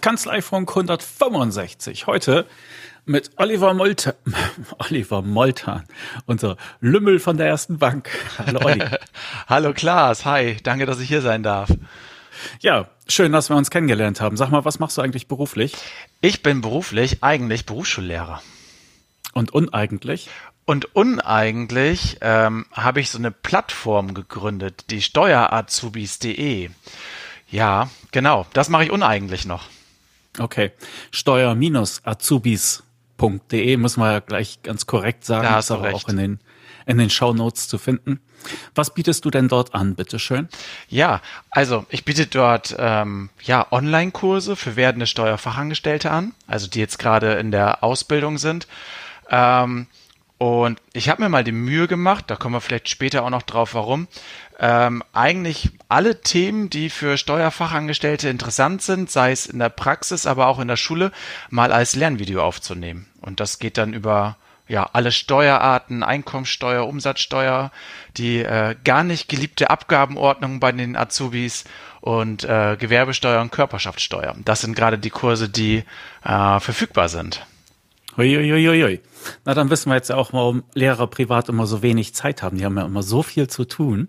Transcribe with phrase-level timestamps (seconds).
[0.00, 2.06] Kanzleifunk 165.
[2.06, 2.46] Heute
[3.04, 4.14] mit Oliver Moltan,
[4.78, 5.84] Oliver Moltan,
[6.26, 8.08] unser Lümmel von der ersten Bank.
[8.38, 8.84] Hallo Olli.
[9.46, 11.70] Hallo Klaas, hi, danke, dass ich hier sein darf.
[12.60, 14.36] Ja, schön, dass wir uns kennengelernt haben.
[14.36, 15.74] Sag mal, was machst du eigentlich beruflich?
[16.22, 18.42] Ich bin beruflich eigentlich Berufsschullehrer.
[19.34, 20.30] Und uneigentlich?
[20.64, 26.70] Und uneigentlich ähm, habe ich so eine Plattform gegründet, die steuerazubis.de.
[27.50, 29.64] Ja, genau, das mache ich uneigentlich noch.
[30.38, 30.72] Okay.
[31.10, 35.44] Steuer-azubis.de müssen wir ja gleich ganz korrekt sagen.
[35.44, 35.94] Da hast du recht.
[35.94, 36.40] auch in den,
[36.86, 38.20] in den Shownotes zu finden.
[38.74, 40.48] Was bietest du denn dort an, bitteschön?
[40.88, 41.20] Ja,
[41.50, 47.34] also ich biete dort ähm, ja Online-Kurse für werdende Steuerfachangestellte an, also die jetzt gerade
[47.34, 48.66] in der Ausbildung sind.
[49.28, 49.86] Ähm,
[50.40, 53.42] und ich habe mir mal die Mühe gemacht, da kommen wir vielleicht später auch noch
[53.42, 54.08] drauf, warum,
[54.58, 60.46] ähm, eigentlich alle Themen, die für Steuerfachangestellte interessant sind, sei es in der Praxis, aber
[60.46, 61.12] auch in der Schule,
[61.50, 63.06] mal als Lernvideo aufzunehmen.
[63.20, 67.70] Und das geht dann über ja, alle Steuerarten, Einkommensteuer, Umsatzsteuer,
[68.16, 71.64] die äh, gar nicht geliebte Abgabenordnung bei den Azubis
[72.00, 74.34] und äh, Gewerbesteuer und Körperschaftssteuer.
[74.42, 75.84] Das sind gerade die Kurse, die
[76.24, 77.44] äh, verfügbar sind.
[78.20, 79.00] Uiuiuiui.
[79.44, 82.58] Na, dann wissen wir jetzt ja auch, warum Lehrer privat immer so wenig Zeit haben.
[82.58, 84.08] Die haben ja immer so viel zu tun.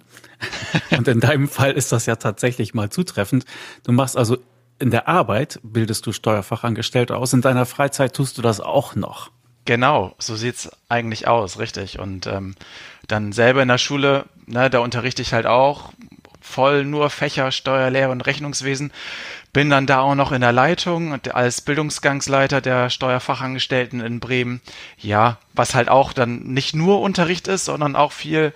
[0.97, 3.45] Und in deinem Fall ist das ja tatsächlich mal zutreffend.
[3.83, 4.37] Du machst also
[4.79, 7.33] in der Arbeit, bildest du Steuerfachangestellte aus.
[7.33, 9.31] In deiner Freizeit tust du das auch noch.
[9.65, 11.99] Genau, so sieht's eigentlich aus, richtig.
[11.99, 12.55] Und ähm,
[13.07, 15.93] dann selber in der Schule, ne, da unterrichte ich halt auch
[16.41, 18.91] voll nur Fächer, Steuerlehre und Rechnungswesen
[19.53, 24.61] bin dann da auch noch in der Leitung als Bildungsgangsleiter der Steuerfachangestellten in Bremen.
[24.97, 28.53] Ja, was halt auch dann nicht nur Unterricht ist, sondern auch viel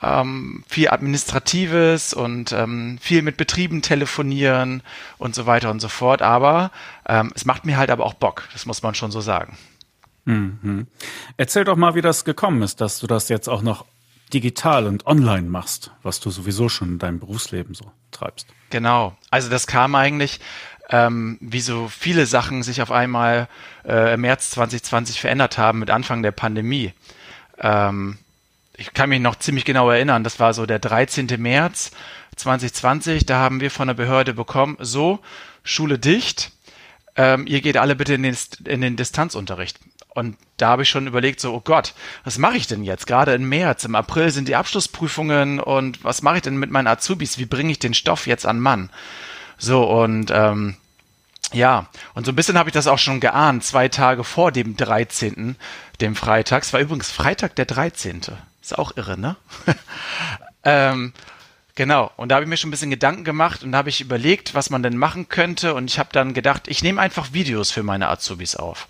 [0.00, 4.82] ähm, viel Administratives und ähm, viel mit Betrieben telefonieren
[5.18, 6.22] und so weiter und so fort.
[6.22, 6.70] Aber
[7.06, 9.56] ähm, es macht mir halt aber auch Bock, das muss man schon so sagen.
[10.24, 10.86] Mhm.
[11.36, 13.84] Erzähl doch mal, wie das gekommen ist, dass du das jetzt auch noch
[14.32, 18.46] digital und online machst, was du sowieso schon in deinem Berufsleben so treibst.
[18.70, 19.16] Genau.
[19.30, 20.40] Also das kam eigentlich,
[20.90, 23.48] ähm, wie so viele Sachen sich auf einmal
[23.84, 26.92] äh, im März 2020 verändert haben mit Anfang der Pandemie.
[27.58, 28.18] Ähm,
[28.76, 31.28] ich kann mich noch ziemlich genau erinnern, das war so der 13.
[31.38, 31.92] März
[32.36, 35.20] 2020, da haben wir von der Behörde bekommen, so,
[35.62, 36.50] Schule dicht,
[37.14, 39.78] ähm, ihr geht alle bitte in den, in den Distanzunterricht.
[40.14, 43.06] Und da habe ich schon überlegt, so, oh Gott, was mache ich denn jetzt?
[43.06, 46.86] Gerade im März, im April sind die Abschlussprüfungen und was mache ich denn mit meinen
[46.86, 47.38] Azubis?
[47.38, 48.90] Wie bringe ich den Stoff jetzt an Mann?
[49.56, 50.76] So, und ähm,
[51.52, 54.76] ja, und so ein bisschen habe ich das auch schon geahnt, zwei Tage vor dem
[54.76, 55.56] 13.,
[56.00, 56.62] dem Freitag.
[56.62, 58.20] Es war übrigens Freitag der 13.
[58.60, 59.36] Ist auch irre, ne?
[60.64, 61.12] ähm,
[61.74, 64.02] Genau, und da habe ich mir schon ein bisschen Gedanken gemacht und da habe ich
[64.02, 67.70] überlegt, was man denn machen könnte und ich habe dann gedacht, ich nehme einfach Videos
[67.70, 68.88] für meine Azubis auf.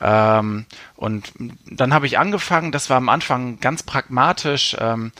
[0.00, 0.66] Ähm,
[0.96, 1.32] und
[1.66, 5.12] dann habe ich angefangen, das war am Anfang ganz pragmatisch ähm,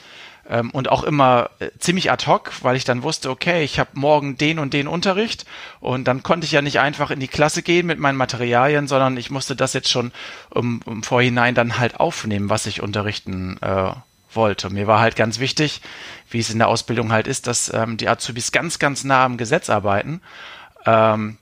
[0.48, 3.90] ähm, und auch immer äh, ziemlich ad hoc, weil ich dann wusste, okay, ich habe
[3.94, 5.46] morgen den und den Unterricht
[5.80, 9.16] und dann konnte ich ja nicht einfach in die Klasse gehen mit meinen Materialien, sondern
[9.16, 10.12] ich musste das jetzt schon
[10.54, 13.92] im, im Vorhinein dann halt aufnehmen, was ich unterrichten äh,
[14.32, 14.70] wollte.
[14.70, 15.80] Mir war halt ganz wichtig,
[16.30, 19.36] wie es in der Ausbildung halt ist, dass ähm, die Azubis ganz, ganz nah am
[19.36, 20.20] Gesetz arbeiten.
[20.86, 21.36] Ähm,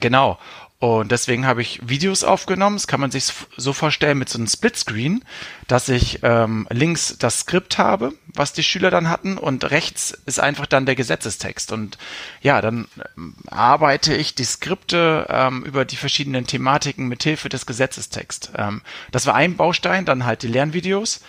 [0.00, 0.38] genau.
[0.80, 2.76] Und deswegen habe ich Videos aufgenommen.
[2.76, 5.24] Das kann man sich so vorstellen mit so einem Splitscreen,
[5.66, 10.40] dass ich ähm, links das Skript habe, was die Schüler dann hatten, und rechts ist
[10.40, 11.72] einfach dann der Gesetzestext.
[11.72, 11.96] Und
[12.42, 17.64] ja, dann ähm, arbeite ich die Skripte ähm, über die verschiedenen Thematiken mit Hilfe des
[17.66, 18.50] Gesetzestexts.
[18.56, 21.20] Ähm, das war ein Baustein, dann halt die Lernvideos,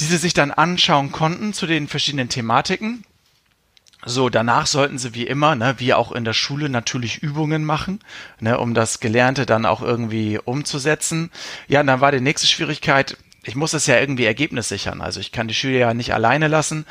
[0.00, 3.04] die sie sich dann anschauen konnten zu den verschiedenen Thematiken.
[4.06, 8.00] So, danach sollten sie wie immer, ne, wie auch in der Schule natürlich Übungen machen,
[8.40, 11.30] ne, um das Gelernte dann auch irgendwie umzusetzen.
[11.68, 15.00] Ja, und dann war die nächste Schwierigkeit, ich muss es ja irgendwie Ergebnis sichern.
[15.00, 16.86] Also ich kann die Schüler ja nicht alleine lassen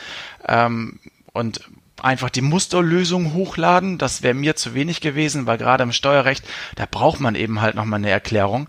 [0.47, 0.99] ähm,
[1.33, 1.61] und
[2.01, 3.97] einfach die Musterlösung hochladen.
[3.97, 6.45] Das wäre mir zu wenig gewesen, weil gerade im Steuerrecht,
[6.75, 8.67] da braucht man eben halt nochmal eine Erklärung.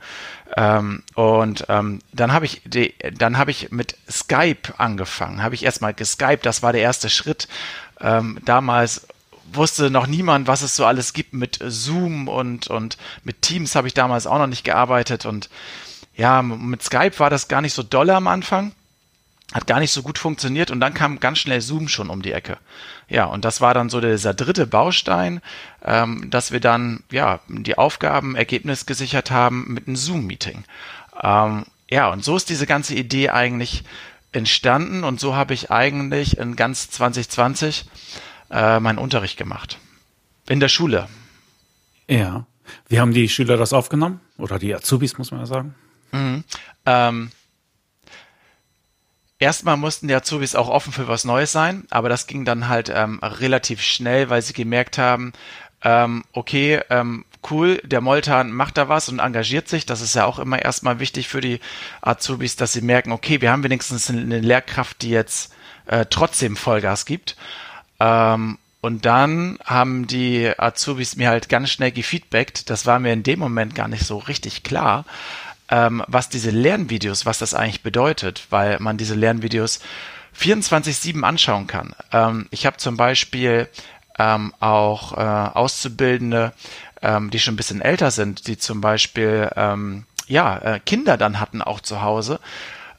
[0.57, 5.43] Ähm, und ähm, dann habe ich die, dann habe ich mit Skype angefangen.
[5.43, 7.49] Habe ich erstmal geskypt, das war der erste Schritt.
[8.01, 9.07] Ähm, damals
[9.53, 13.87] wusste noch niemand, was es so alles gibt mit Zoom und, und mit Teams habe
[13.87, 15.49] ich damals auch noch nicht gearbeitet und
[16.17, 18.73] ja, mit Skype war das gar nicht so doll am Anfang.
[19.53, 22.33] Hat gar nicht so gut funktioniert und dann kam ganz schnell Zoom schon um die
[22.33, 22.57] Ecke.
[23.09, 25.43] Ja, und das war dann so dieser dritte Baustein,
[25.85, 30.65] ähm, dass wir dann ja die Aufgaben, Ergebnis gesichert haben mit einem Zoom-Meeting.
[31.23, 33.85] Ähm, ja, und so ist diese ganze Idee eigentlich
[34.35, 37.87] entstanden und so habe ich eigentlich in ganz 2020
[38.51, 39.79] äh, meinen Unterricht gemacht.
[40.49, 41.09] In der Schule.
[42.09, 42.47] Ja.
[42.89, 44.21] Wie haben die Schüler das aufgenommen?
[44.39, 45.75] Oder die Azubis, muss man ja sagen.
[46.13, 46.45] Mhm.
[46.87, 47.31] Ähm,
[49.39, 52.91] erstmal mussten die Azubis auch offen für was Neues sein, aber das ging dann halt
[52.95, 55.33] ähm, relativ schnell, weil sie gemerkt haben,
[55.83, 59.87] ähm, okay, ähm, cool, der Moltan macht da was und engagiert sich.
[59.87, 61.61] Das ist ja auch immer erstmal wichtig für die
[62.01, 65.53] Azubis, dass sie merken, okay, wir haben wenigstens eine Lehrkraft, die jetzt
[65.87, 67.37] äh, trotzdem Vollgas gibt.
[68.01, 72.69] Ähm, und dann haben die Azubis mir halt ganz schnell gefeedbackt.
[72.69, 75.07] Das war mir in dem Moment gar nicht so richtig klar,
[75.71, 79.81] ähm, was diese Lernvideos, was das eigentlich bedeutet, weil man diese Lernvideos
[80.39, 81.95] 24-7 anschauen kann.
[82.13, 83.69] Ähm, ich habe zum Beispiel
[84.19, 86.53] ähm, auch äh, Auszubildende,
[87.03, 91.41] ähm, die schon ein bisschen älter sind, die zum Beispiel ähm, ja äh, Kinder dann
[91.41, 92.41] hatten auch zu Hause.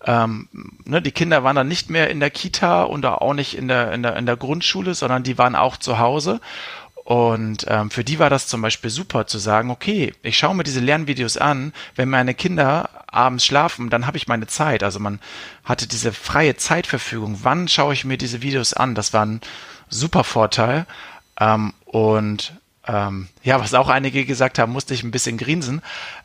[0.05, 0.47] Ähm,
[0.85, 3.91] ne, die Kinder waren dann nicht mehr in der Kita und auch nicht in der,
[3.91, 6.41] in der, in der Grundschule, sondern die waren auch zu Hause.
[7.05, 10.63] Und ähm, für die war das zum Beispiel super zu sagen, okay, ich schaue mir
[10.63, 14.83] diese Lernvideos an, wenn meine Kinder abends schlafen, dann habe ich meine Zeit.
[14.83, 15.19] Also man
[15.63, 17.39] hatte diese freie Zeitverfügung.
[17.43, 18.95] Wann schaue ich mir diese Videos an?
[18.95, 19.41] Das war ein
[19.89, 20.85] super Vorteil.
[21.39, 22.53] Ähm, und
[22.87, 25.81] ähm, ja, was auch einige gesagt haben, musste ich ein bisschen grinsen.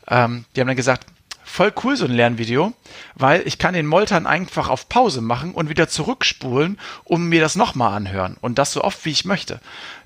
[0.07, 1.07] Ähm, die haben dann gesagt,
[1.43, 2.73] voll cool so ein Lernvideo,
[3.15, 7.55] weil ich kann den Moltern einfach auf Pause machen und wieder zurückspulen, um mir das
[7.55, 9.59] nochmal anhören und das so oft wie ich möchte.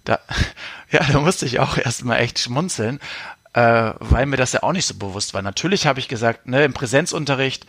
[0.06, 0.20] Da,
[0.92, 3.00] ja, da musste ich auch erstmal echt schmunzeln,
[3.54, 5.42] äh, weil mir das ja auch nicht so bewusst war.
[5.42, 7.68] Natürlich habe ich gesagt, ne, im Präsenzunterricht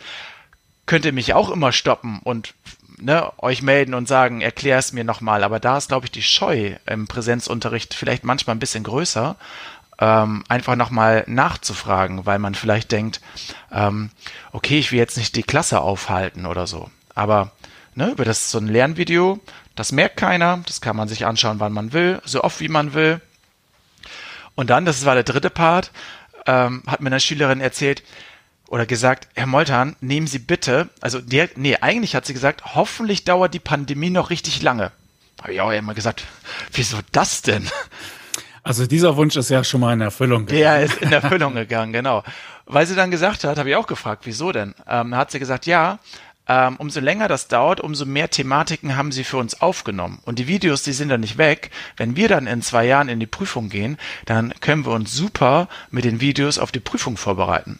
[0.86, 2.54] könnt ihr mich auch immer stoppen und
[2.98, 5.44] ne, euch melden und sagen, erklär es mir nochmal.
[5.44, 9.36] Aber da ist, glaube ich, die Scheu im Präsenzunterricht vielleicht manchmal ein bisschen größer,
[9.98, 13.20] ähm, einfach nochmal nachzufragen, weil man vielleicht denkt,
[13.72, 14.10] ähm,
[14.52, 16.90] okay, ich will jetzt nicht die Klasse aufhalten oder so.
[17.14, 17.52] Aber
[17.94, 19.40] ne, über das so ein Lernvideo,
[19.74, 22.94] das merkt keiner, das kann man sich anschauen, wann man will, so oft wie man
[22.94, 23.20] will.
[24.54, 25.92] Und dann, das war der dritte Part,
[26.46, 28.02] ähm, hat mir eine Schülerin erzählt,
[28.68, 33.24] oder gesagt, Herr Moltan, nehmen Sie bitte, also der, nee, eigentlich hat sie gesagt, hoffentlich
[33.24, 34.92] dauert die Pandemie noch richtig lange.
[35.40, 36.24] Habe ich auch immer gesagt,
[36.72, 37.68] wieso das denn?
[38.62, 40.60] Also dieser Wunsch ist ja schon mal in Erfüllung gegangen.
[40.60, 42.24] Ja, ist in Erfüllung gegangen, genau.
[42.64, 44.74] Weil sie dann gesagt hat, habe ich auch gefragt, wieso denn?
[44.88, 46.00] Ähm, hat sie gesagt, ja,
[46.48, 50.20] ähm, umso länger das dauert, umso mehr Thematiken haben sie für uns aufgenommen.
[50.24, 51.70] Und die Videos, die sind dann nicht weg.
[51.96, 55.68] Wenn wir dann in zwei Jahren in die Prüfung gehen, dann können wir uns super
[55.90, 57.78] mit den Videos auf die Prüfung vorbereiten.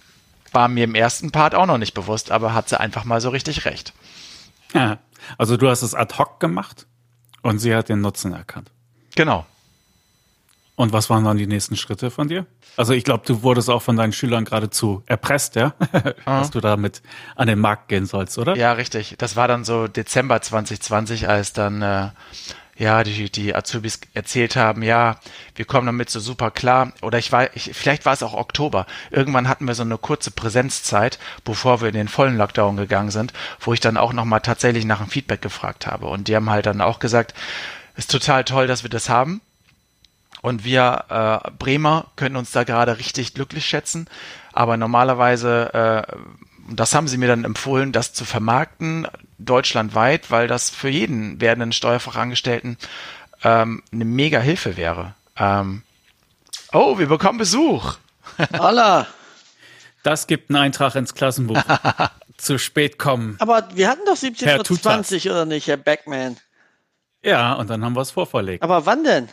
[0.52, 3.31] War mir im ersten Part auch noch nicht bewusst, aber hat sie einfach mal so
[3.31, 3.93] richtig recht.
[4.72, 4.98] Ja,
[5.38, 6.87] also du hast es ad hoc gemacht
[7.43, 8.70] und sie hat den Nutzen erkannt.
[9.14, 9.46] Genau.
[10.76, 12.46] Und was waren dann die nächsten Schritte von dir?
[12.76, 15.72] Also ich glaube, du wurdest auch von deinen Schülern geradezu erpresst, ja,
[16.26, 17.00] dass du damit
[17.34, 18.54] an den Markt gehen sollst, oder?
[18.56, 19.14] Ja, richtig.
[19.16, 22.10] Das war dann so Dezember 2020, als dann äh,
[22.78, 25.17] ja, die, die Azubis erzählt haben, ja,
[25.55, 26.93] wir kommen damit so super klar.
[27.00, 28.87] Oder ich war, ich, vielleicht war es auch Oktober.
[29.11, 33.32] Irgendwann hatten wir so eine kurze Präsenzzeit, bevor wir in den vollen Lockdown gegangen sind,
[33.61, 36.06] wo ich dann auch nochmal tatsächlich nach einem Feedback gefragt habe.
[36.06, 37.34] Und die haben halt dann auch gesagt,
[37.96, 39.40] ist total toll, dass wir das haben.
[40.43, 44.06] Und wir äh, Bremer können uns da gerade richtig glücklich schätzen.
[44.52, 46.17] Aber normalerweise äh,
[46.70, 49.06] das haben sie mir dann empfohlen, das zu vermarkten,
[49.38, 52.76] deutschlandweit, weil das für jeden werdenden Steuerfachangestellten
[53.42, 55.14] ähm, eine mega Hilfe wäre.
[55.36, 55.82] Ähm,
[56.72, 57.96] oh, wir bekommen Besuch.
[58.58, 59.06] Holla.
[60.02, 61.62] Das gibt einen Eintrag ins Klassenbuch.
[62.36, 63.36] Zu spät kommen.
[63.38, 66.36] Aber wir hatten doch 17.20 Uhr oder nicht, Herr Backman?
[67.22, 68.62] Ja, und dann haben wir es vorverlegt.
[68.62, 69.29] Aber wann denn?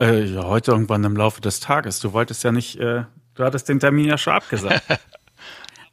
[0.00, 2.00] Äh, ja, heute irgendwann im Laufe des Tages.
[2.00, 4.82] Du wolltest ja nicht, äh, du hattest den Termin ja schon abgesagt.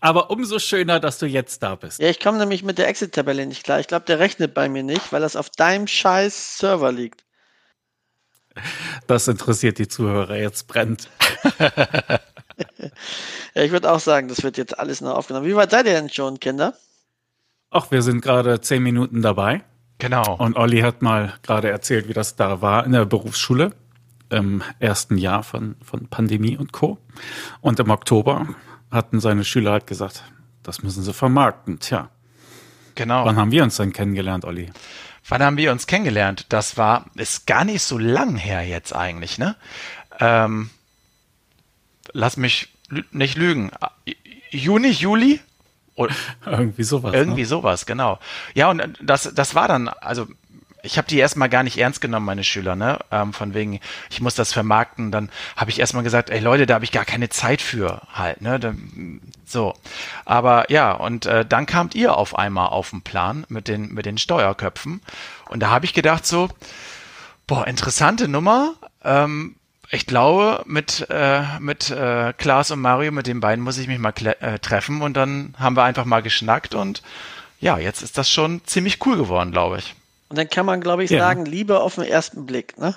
[0.03, 2.01] Aber umso schöner, dass du jetzt da bist.
[2.01, 3.79] Ja, ich komme nämlich mit der Exit-Tabelle nicht klar.
[3.79, 7.23] Ich glaube, der rechnet bei mir nicht, weil das auf deinem scheiß Server liegt.
[9.07, 11.09] Das interessiert die Zuhörer jetzt brennt.
[11.57, 15.45] ja, ich würde auch sagen, das wird jetzt alles noch aufgenommen.
[15.45, 16.73] Wie weit seid ihr denn schon, Kinder?
[17.69, 19.63] Ach, wir sind gerade zehn Minuten dabei.
[19.99, 20.35] Genau.
[20.35, 23.71] Und Olli hat mal gerade erzählt, wie das da war in der Berufsschule
[24.29, 26.97] im ersten Jahr von, von Pandemie und Co.
[27.61, 28.49] Und im Oktober
[28.93, 30.23] hatten seine Schüler halt gesagt,
[30.61, 31.79] das müssen sie vermarkten.
[31.79, 32.09] Tja.
[32.95, 33.25] Genau.
[33.25, 34.71] Wann haben wir uns denn kennengelernt, Olli?
[35.27, 36.45] Wann haben wir uns kennengelernt?
[36.49, 39.55] Das war, ist gar nicht so lang her jetzt eigentlich, ne?
[40.19, 40.69] Ähm,
[42.11, 42.69] lass mich
[43.11, 43.71] nicht lügen.
[44.51, 45.39] Juni, Juli?
[45.95, 46.13] Oder
[46.45, 47.13] irgendwie sowas.
[47.13, 47.47] Irgendwie ne?
[47.47, 48.19] sowas, genau.
[48.53, 50.27] Ja, und das, das war dann, also
[50.83, 52.99] ich habe die erstmal gar nicht ernst genommen, meine Schüler, ne?
[53.11, 53.79] Ähm, von wegen,
[54.11, 55.11] ich muss das vermarkten.
[55.11, 58.41] Dann habe ich erstmal gesagt, ey Leute, da habe ich gar keine Zeit für halt,
[58.41, 58.59] ne?
[58.59, 59.73] Dann, so.
[60.25, 64.05] Aber ja, und äh, dann kamt ihr auf einmal auf den Plan mit den, mit
[64.05, 65.01] den Steuerköpfen.
[65.49, 66.49] Und da habe ich gedacht so,
[67.47, 68.75] boah, interessante Nummer.
[69.03, 69.55] Ähm,
[69.91, 73.99] Ich glaube, mit, äh, mit äh, Klaas und Mario, mit den beiden muss ich mich
[73.99, 77.03] mal äh, treffen und dann haben wir einfach mal geschnackt und
[77.59, 79.93] ja, jetzt ist das schon ziemlich cool geworden, glaube ich.
[80.33, 81.19] Und dann kann man, glaube ich, ja.
[81.19, 82.95] sagen, Liebe auf den ersten Blick, ne?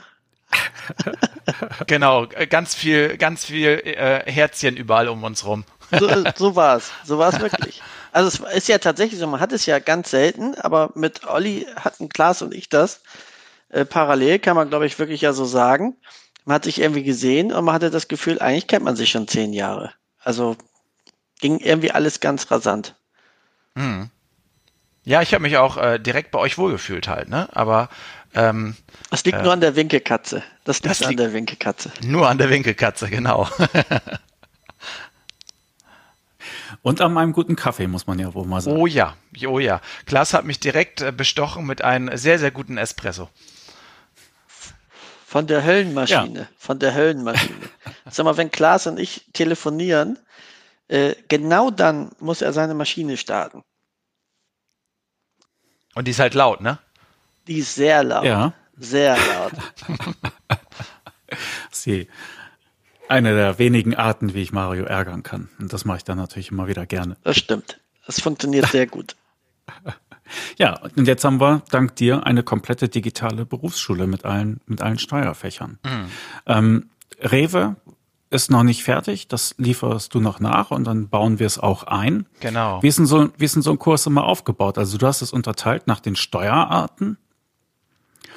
[1.86, 5.64] genau, äh, ganz viel, ganz viel äh, Herzchen überall um uns rum.
[5.90, 7.82] so, so war es, so war es wirklich.
[8.10, 11.66] Also es ist ja tatsächlich so, man hat es ja ganz selten, aber mit Olli
[11.76, 13.02] hatten Klaas und ich das
[13.68, 15.94] äh, parallel, kann man glaube ich wirklich ja so sagen.
[16.46, 19.28] Man hat sich irgendwie gesehen und man hatte das Gefühl, eigentlich kennt man sich schon
[19.28, 19.92] zehn Jahre.
[20.20, 20.56] Also
[21.40, 22.94] ging irgendwie alles ganz rasant.
[23.74, 24.08] Hm.
[25.06, 27.48] Ja, ich habe mich auch äh, direkt bei euch wohlgefühlt halt, ne?
[27.52, 27.88] Aber
[28.34, 28.74] ähm,
[29.08, 30.42] das liegt äh, nur an der Winkelkatze.
[30.64, 31.92] Das liegt das an der Winkelkatze.
[32.04, 33.48] Nur an der Winkelkatze, genau.
[36.82, 38.76] Und an meinem guten Kaffee, muss man ja wohl mal sagen.
[38.76, 39.14] Oh ja,
[39.46, 39.80] oh ja.
[40.06, 43.28] Klaas hat mich direkt äh, bestochen mit einem sehr, sehr guten Espresso.
[45.24, 46.40] Von der Höllenmaschine.
[46.40, 46.48] Ja.
[46.58, 47.54] Von der Höllenmaschine.
[48.10, 50.18] Sag mal, wenn Klaas und ich telefonieren,
[50.88, 53.62] äh, genau dann muss er seine Maschine starten.
[55.96, 56.78] Und die ist halt laut, ne?
[57.46, 58.24] Die ist sehr laut.
[58.24, 58.52] Ja.
[58.76, 59.52] Sehr laut.
[61.70, 62.08] Sie
[63.08, 65.48] eine der wenigen Arten, wie ich Mario ärgern kann.
[65.58, 67.16] Und das mache ich dann natürlich immer wieder gerne.
[67.24, 67.80] Das stimmt.
[68.06, 69.16] Das funktioniert sehr gut.
[70.58, 74.98] Ja, und jetzt haben wir dank dir eine komplette digitale Berufsschule mit allen, mit allen
[74.98, 75.78] Steuerfächern.
[75.84, 76.10] Mhm.
[76.46, 77.76] Ähm, Rewe
[78.30, 81.84] ist noch nicht fertig, das lieferst du noch nach und dann bauen wir es auch
[81.84, 82.26] ein.
[82.40, 82.82] Genau.
[82.82, 84.78] Wie ist denn so, wie ist denn so ein Kurs immer aufgebaut?
[84.78, 87.18] Also du hast es unterteilt nach den Steuerarten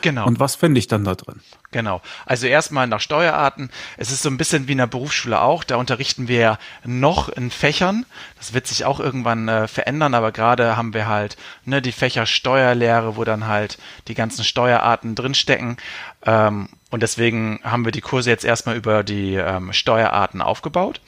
[0.01, 0.25] Genau.
[0.25, 1.41] Und was finde ich dann da drin?
[1.72, 2.01] Genau.
[2.25, 3.69] Also erstmal nach Steuerarten.
[3.98, 5.63] Es ist so ein bisschen wie in der Berufsschule auch.
[5.63, 8.05] Da unterrichten wir ja noch in Fächern.
[8.38, 12.25] Das wird sich auch irgendwann äh, verändern, aber gerade haben wir halt ne, die Fächer
[12.25, 13.77] Steuerlehre, wo dann halt
[14.08, 15.77] die ganzen Steuerarten drinstecken.
[16.25, 21.01] Ähm, und deswegen haben wir die Kurse jetzt erstmal über die ähm, Steuerarten aufgebaut.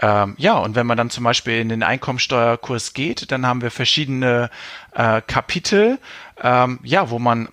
[0.00, 3.70] Ähm, ja, und wenn man dann zum Beispiel in den Einkommensteuerkurs geht, dann haben wir
[3.70, 4.50] verschiedene
[4.92, 5.98] äh, Kapitel,
[6.42, 7.48] ähm, ja, wo man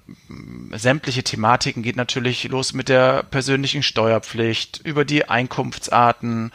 [0.71, 6.51] sämtliche Thematiken geht natürlich los mit der persönlichen Steuerpflicht, über die Einkunftsarten,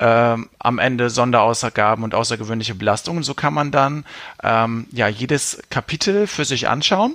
[0.00, 3.22] ähm, am Ende Sonderausgaben und außergewöhnliche Belastungen.
[3.22, 4.04] So kann man dann
[4.42, 7.14] ähm, ja jedes Kapitel für sich anschauen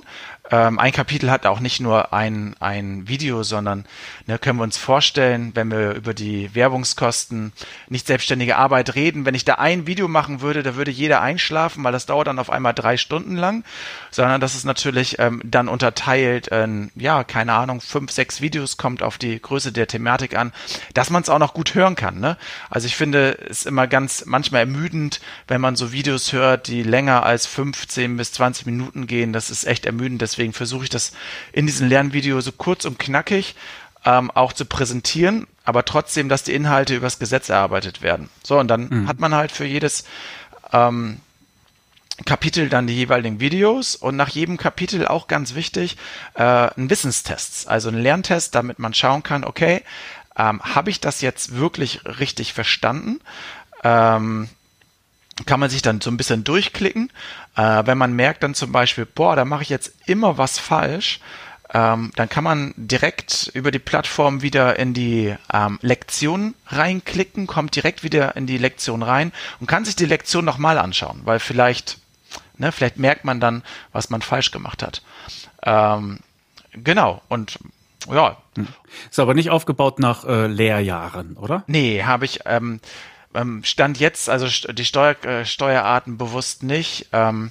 [0.50, 3.86] ähm, ein Kapitel hat auch nicht nur ein, ein Video, sondern
[4.26, 7.52] ne, können wir uns vorstellen, wenn wir über die Werbungskosten
[7.88, 11.82] nicht selbstständige Arbeit reden, wenn ich da ein Video machen würde, da würde jeder einschlafen,
[11.82, 13.64] weil das dauert dann auf einmal drei Stunden lang,
[14.10, 19.02] sondern das ist natürlich ähm, dann unterteilt in, ja, keine Ahnung, fünf, sechs Videos, kommt
[19.02, 20.52] auf die Größe der Thematik an,
[20.92, 22.20] dass man es auch noch gut hören kann.
[22.20, 22.36] Ne?
[22.68, 27.22] Also ich finde es immer ganz manchmal ermüdend, wenn man so Videos hört, die länger
[27.24, 29.32] als 15 bis 20 Minuten gehen.
[29.32, 30.20] Das ist echt ermüdend.
[30.20, 31.12] Das Deswegen versuche ich das
[31.52, 33.54] in diesem Lernvideo so kurz und knackig
[34.04, 38.28] ähm, auch zu präsentieren, aber trotzdem, dass die Inhalte übers Gesetz erarbeitet werden.
[38.42, 39.08] So, und dann mhm.
[39.08, 40.04] hat man halt für jedes
[40.72, 41.20] ähm,
[42.26, 45.96] Kapitel dann die jeweiligen Videos und nach jedem Kapitel auch ganz wichtig
[46.34, 49.82] äh, ein Wissenstest, also ein Lerntest, damit man schauen kann, okay,
[50.36, 53.20] ähm, habe ich das jetzt wirklich richtig verstanden?
[53.84, 54.48] Ähm,
[55.46, 57.10] kann man sich dann so ein bisschen durchklicken.
[57.56, 61.20] Äh, wenn man merkt dann zum Beispiel, boah, da mache ich jetzt immer was falsch,
[61.72, 67.74] ähm, dann kann man direkt über die Plattform wieder in die ähm, Lektion reinklicken, kommt
[67.74, 71.98] direkt wieder in die Lektion rein und kann sich die Lektion nochmal anschauen, weil vielleicht,
[72.58, 73.62] ne, vielleicht merkt man dann,
[73.92, 75.02] was man falsch gemacht hat.
[75.64, 76.20] Ähm,
[76.72, 77.58] genau, und
[78.10, 78.36] ja.
[78.56, 78.68] Hm.
[79.10, 81.64] Ist aber nicht aufgebaut nach äh, Lehrjahren, oder?
[81.66, 82.40] Nee, habe ich.
[82.44, 82.80] Ähm,
[83.34, 87.08] ähm, Stand jetzt, also die Steuer, äh, Steuerarten bewusst nicht.
[87.12, 87.50] Ähm,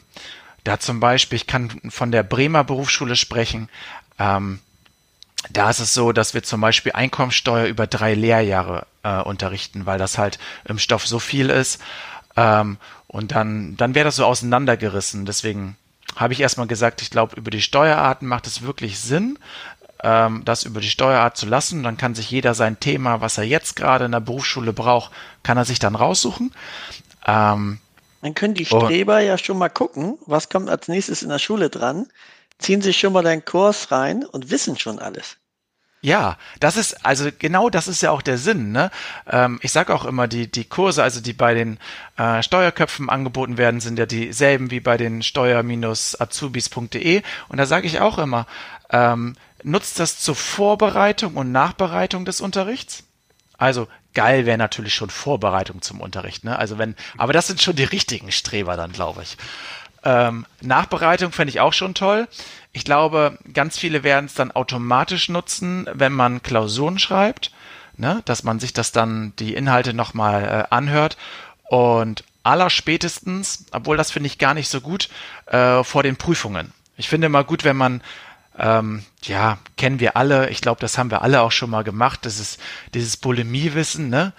[0.63, 3.69] da zum Beispiel, ich kann von der Bremer Berufsschule sprechen.
[4.17, 4.59] Ähm,
[5.49, 9.99] da ist es so, dass wir zum Beispiel Einkommensteuer über drei Lehrjahre äh, unterrichten, weil
[9.99, 11.81] das halt im Stoff so viel ist.
[12.37, 15.25] Ähm, und dann, dann wäre das so auseinandergerissen.
[15.25, 15.75] Deswegen
[16.15, 19.37] habe ich erstmal gesagt, ich glaube, über die Steuerarten macht es wirklich Sinn,
[20.03, 21.81] ähm, das über die Steuerart zu lassen.
[21.83, 25.57] Dann kann sich jeder sein Thema, was er jetzt gerade in der Berufsschule braucht, kann
[25.57, 26.53] er sich dann raussuchen.
[27.25, 27.79] Ähm,
[28.21, 31.69] dann können die Streber ja schon mal gucken, was kommt als nächstes in der Schule
[31.69, 32.07] dran,
[32.57, 35.37] ziehen sich schon mal deinen Kurs rein und wissen schon alles.
[36.03, 38.73] Ja, das ist, also genau das ist ja auch der Sinn.
[38.73, 38.91] Ne?
[39.25, 41.79] Ähm, ich sage auch immer, die, die Kurse, also die bei den
[42.17, 47.21] äh, Steuerköpfen angeboten werden, sind ja dieselben wie bei den steuer-azubis.de.
[47.47, 48.47] Und da sage ich auch immer,
[48.89, 53.03] ähm, nutzt das zur Vorbereitung und Nachbereitung des Unterrichts.
[53.57, 56.57] Also geil wäre natürlich schon Vorbereitung zum Unterricht, ne?
[56.57, 59.37] Also wenn, aber das sind schon die richtigen Streber dann, glaube ich.
[60.03, 62.27] Ähm, Nachbereitung fände ich auch schon toll.
[62.73, 67.51] Ich glaube, ganz viele werden es dann automatisch nutzen, wenn man Klausuren schreibt.
[67.95, 68.21] ne?
[68.25, 71.17] dass man sich das dann, die Inhalte nochmal äh, anhört
[71.69, 75.09] und allerspätestens, obwohl das finde ich gar nicht so gut,
[75.45, 76.73] äh, vor den Prüfungen.
[76.97, 78.01] Ich finde immer gut, wenn man
[78.57, 82.25] ähm, ja, kennen wir alle, ich glaube, das haben wir alle auch schon mal gemacht,
[82.25, 82.59] das ist
[82.93, 84.33] dieses Bulimiewissen, ne?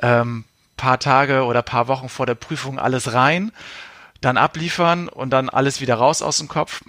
[0.00, 0.44] Ähm,
[0.76, 3.52] paar Tage oder paar Wochen vor der Prüfung alles rein,
[4.20, 6.82] dann abliefern und dann alles wieder raus aus dem Kopf.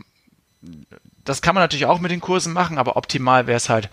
[1.26, 3.90] Das kann man natürlich auch mit den Kursen machen, aber optimal wäre es halt,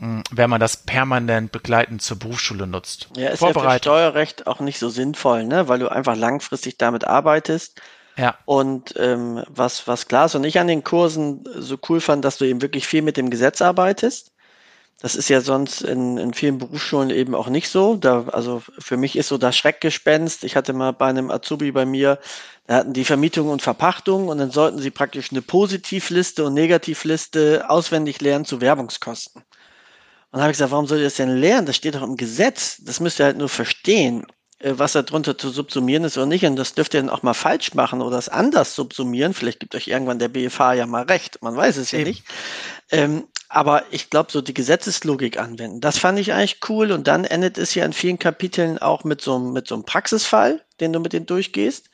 [0.00, 3.08] hm, wenn man das permanent begleitend zur Berufsschule nutzt.
[3.16, 5.68] Ja, ist ja für Steuerrecht auch nicht so sinnvoll, ne?
[5.68, 7.80] weil du einfach langfristig damit arbeitest
[8.18, 8.36] ja.
[8.44, 12.44] Und ähm, was, was Klaas und ich an den Kursen so cool fand, dass du
[12.44, 14.32] eben wirklich viel mit dem Gesetz arbeitest.
[15.00, 17.94] Das ist ja sonst in, in vielen Berufsschulen eben auch nicht so.
[17.94, 20.42] Da, also für mich ist so das Schreckgespenst.
[20.42, 22.18] Ich hatte mal bei einem Azubi bei mir,
[22.66, 27.70] da hatten die Vermietung und Verpachtung und dann sollten sie praktisch eine Positivliste und Negativliste
[27.70, 29.42] auswendig lernen zu Werbungskosten.
[29.42, 29.46] Und
[30.32, 31.66] dann habe ich gesagt, warum soll ihr das denn lernen?
[31.66, 32.78] Das steht doch im Gesetz.
[32.82, 34.26] Das müsst ihr halt nur verstehen.
[34.60, 36.44] Äh, was darunter zu subsumieren ist oder nicht.
[36.44, 39.34] Und das dürft ihr dann auch mal falsch machen oder es anders subsumieren.
[39.34, 41.42] Vielleicht gibt euch irgendwann der BFH ja mal recht.
[41.42, 42.10] Man weiß es ja Eben.
[42.10, 42.24] nicht.
[42.90, 46.92] Ähm, aber ich glaube, so die Gesetzeslogik anwenden, das fand ich eigentlich cool.
[46.92, 50.62] Und dann endet es ja in vielen Kapiteln auch mit so, mit so einem Praxisfall,
[50.80, 51.88] den du mit denen durchgehst,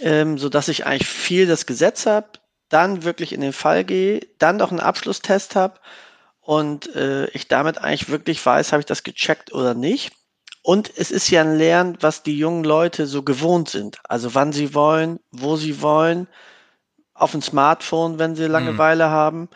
[0.00, 2.28] ähm, so dass ich eigentlich viel das Gesetz habe,
[2.68, 5.78] dann wirklich in den Fall gehe, dann noch einen Abschlusstest habe
[6.40, 10.12] und äh, ich damit eigentlich wirklich weiß, habe ich das gecheckt oder nicht.
[10.66, 14.00] Und es ist ja ein Lernen, was die jungen Leute so gewohnt sind.
[14.08, 16.26] Also wann sie wollen, wo sie wollen,
[17.14, 19.10] auf dem Smartphone, wenn sie Langeweile mhm.
[19.10, 19.48] haben.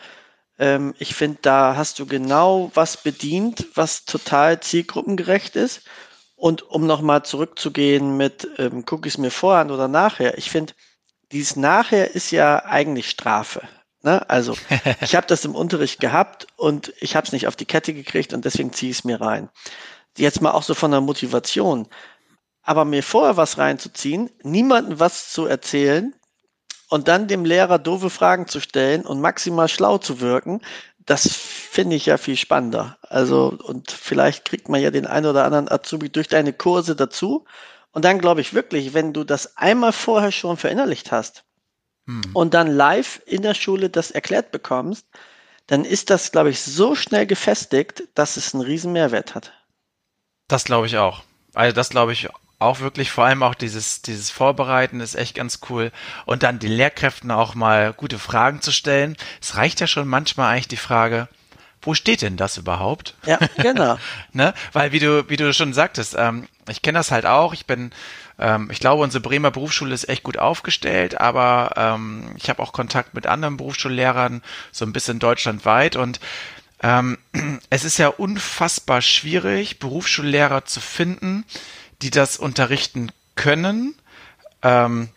[0.57, 5.81] Ähm, ich finde, da hast du genau was bedient, was total zielgruppengerecht ist.
[6.37, 10.37] Und um nochmal zurückzugehen mit, ähm, gucke ich es mir vorher an oder nachher.
[10.37, 10.73] Ich finde,
[11.33, 13.63] dieses Nachher ist ja eigentlich Strafe.
[14.01, 14.29] Ne?
[14.29, 14.55] Also
[15.01, 18.31] ich habe das im Unterricht gehabt und ich habe es nicht auf die Kette gekriegt
[18.31, 19.49] und deswegen ziehe ich es mir rein
[20.17, 21.87] jetzt mal auch so von der Motivation.
[22.63, 26.13] Aber mir vorher was reinzuziehen, niemandem was zu erzählen
[26.89, 30.61] und dann dem Lehrer doofe Fragen zu stellen und maximal schlau zu wirken,
[31.05, 32.97] das finde ich ja viel spannender.
[33.01, 37.45] Also, und vielleicht kriegt man ja den einen oder anderen Azubi durch deine Kurse dazu.
[37.91, 41.43] Und dann glaube ich wirklich, wenn du das einmal vorher schon verinnerlicht hast
[42.07, 42.21] hm.
[42.33, 45.07] und dann live in der Schule das erklärt bekommst,
[45.67, 49.53] dann ist das, glaube ich, so schnell gefestigt, dass es einen riesen Mehrwert hat.
[50.51, 51.23] Das glaube ich auch.
[51.53, 52.27] Also das glaube ich
[52.59, 55.93] auch wirklich, vor allem auch dieses, dieses Vorbereiten ist echt ganz cool.
[56.25, 59.15] Und dann den Lehrkräften auch mal gute Fragen zu stellen.
[59.41, 61.29] Es reicht ja schon manchmal eigentlich die Frage,
[61.81, 63.15] wo steht denn das überhaupt?
[63.25, 63.97] Ja, genau.
[64.33, 64.53] ne?
[64.73, 67.53] Weil wie du, wie du schon sagtest, ähm, ich kenne das halt auch.
[67.53, 67.91] Ich bin,
[68.37, 72.73] ähm, ich glaube, unsere Bremer Berufsschule ist echt gut aufgestellt, aber ähm, ich habe auch
[72.73, 76.19] Kontakt mit anderen Berufsschullehrern, so ein bisschen deutschlandweit und
[76.81, 77.17] ähm,
[77.69, 81.45] es ist ja unfassbar schwierig, Berufsschullehrer zu finden,
[82.01, 83.95] die das unterrichten können.
[84.63, 85.09] Ähm,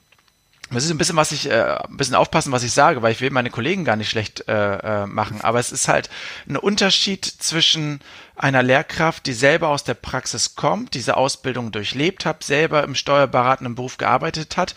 [0.70, 3.20] das ist ein bisschen was ich äh, ein bisschen aufpassen, was ich sage, weil ich
[3.20, 5.40] will meine Kollegen gar nicht schlecht äh, äh, machen.
[5.42, 6.10] Aber es ist halt
[6.48, 8.00] ein Unterschied zwischen
[8.34, 13.74] einer Lehrkraft, die selber aus der Praxis kommt, diese Ausbildung durchlebt hat, selber im steuerberatenden
[13.74, 14.74] Beruf gearbeitet hat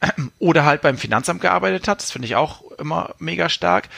[0.38, 2.02] oder halt beim Finanzamt gearbeitet hat.
[2.02, 3.88] Das finde ich auch immer mega stark.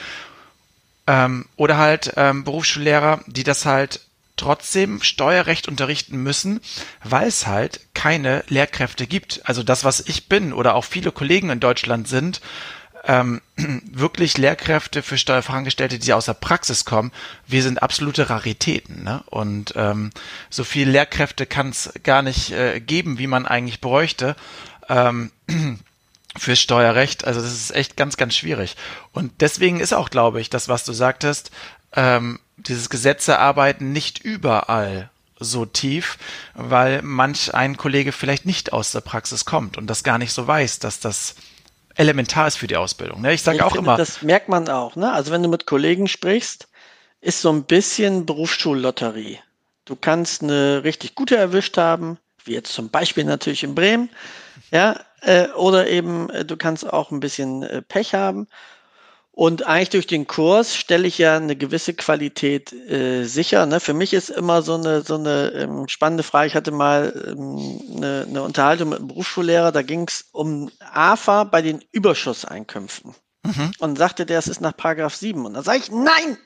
[1.11, 3.99] Ähm, oder halt ähm, Berufsschullehrer, die das halt
[4.37, 6.61] trotzdem Steuerrecht unterrichten müssen,
[7.03, 9.41] weil es halt keine Lehrkräfte gibt.
[9.43, 12.39] Also das, was ich bin oder auch viele Kollegen in Deutschland sind,
[13.03, 13.41] ähm,
[13.91, 17.11] wirklich Lehrkräfte für Steuerfachangestellte, die aus der Praxis kommen,
[17.45, 19.03] wir sind absolute Raritäten.
[19.03, 19.21] Ne?
[19.25, 20.11] Und ähm,
[20.49, 24.37] so viele Lehrkräfte kann es gar nicht äh, geben, wie man eigentlich bräuchte.
[24.87, 25.33] Ähm,
[26.37, 27.25] fürs Steuerrecht.
[27.25, 28.75] Also das ist echt ganz, ganz schwierig.
[29.11, 31.51] Und deswegen ist auch, glaube ich, das, was du sagtest,
[31.93, 36.17] ähm, dieses Gesetzearbeiten nicht überall so tief,
[36.53, 40.47] weil manch ein Kollege vielleicht nicht aus der Praxis kommt und das gar nicht so
[40.47, 41.35] weiß, dass das
[41.95, 43.21] elementar ist für die Ausbildung.
[43.21, 43.33] Ne?
[43.33, 43.97] Ich sage auch finde, immer.
[43.97, 44.95] Das merkt man auch.
[44.95, 45.11] Ne?
[45.11, 46.67] Also wenn du mit Kollegen sprichst,
[47.19, 49.39] ist so ein bisschen Berufsschullotterie.
[49.85, 54.09] Du kannst eine richtig gute erwischt haben, wie jetzt zum Beispiel natürlich in Bremen.
[54.71, 58.47] Ja, äh, oder eben äh, du kannst auch ein bisschen äh, Pech haben.
[59.33, 63.65] Und eigentlich durch den Kurs stelle ich ja eine gewisse Qualität äh, sicher.
[63.65, 63.79] Ne?
[63.79, 66.47] Für mich ist immer so eine, so eine ähm, spannende Frage.
[66.47, 71.45] Ich hatte mal ähm, eine, eine Unterhaltung mit einem Berufsschullehrer, da ging es um AFA
[71.45, 73.15] bei den Überschusseinkünften.
[73.43, 73.71] Mhm.
[73.79, 75.45] Und sagte der, es ist nach Paragraph 7.
[75.45, 76.37] Und da sage ich, nein,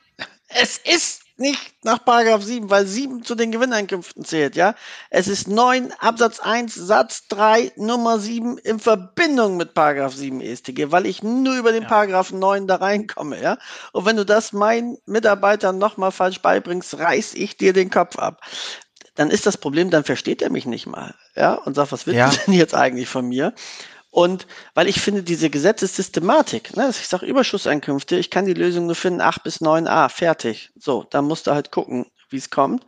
[0.47, 4.76] es ist nicht nach Paragraph 7, weil 7 zu den Gewinneinkünften zählt, ja.
[5.10, 10.91] Es ist 9 Absatz 1 Satz 3 Nummer 7 in Verbindung mit Paragraph 7 ESTG,
[10.91, 11.89] weil ich nur über den ja.
[11.89, 13.58] Paragraph 9 da reinkomme, ja.
[13.91, 18.41] Und wenn du das meinen Mitarbeitern nochmal falsch beibringst, reiß ich dir den Kopf ab.
[19.15, 22.17] Dann ist das Problem, dann versteht er mich nicht mal, ja, und sagt, was willst
[22.17, 22.30] ja.
[22.30, 23.54] du denn jetzt eigentlich von mir?
[24.15, 28.95] Und weil ich finde, diese Gesetzessystematik, ne, ich sage Überschusseinkünfte, ich kann die Lösung nur
[28.95, 30.71] finden, 8 bis 9a, fertig.
[30.80, 32.86] So, da musst du halt gucken, wie es kommt.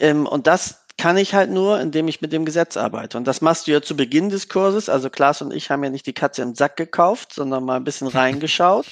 [0.00, 3.16] Ähm, und das kann ich halt nur, indem ich mit dem Gesetz arbeite.
[3.16, 4.88] Und das machst du ja zu Beginn des Kurses.
[4.88, 7.84] Also Klaas und ich haben ja nicht die Katze im Sack gekauft, sondern mal ein
[7.84, 8.86] bisschen reingeschaut.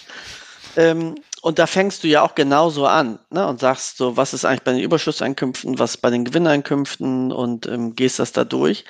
[0.77, 4.45] ähm, und da fängst du ja auch genauso an ne, und sagst so, was ist
[4.45, 8.85] eigentlich bei den Überschusseinkünften, was bei den Gewinneinkünften und ähm, gehst das da durch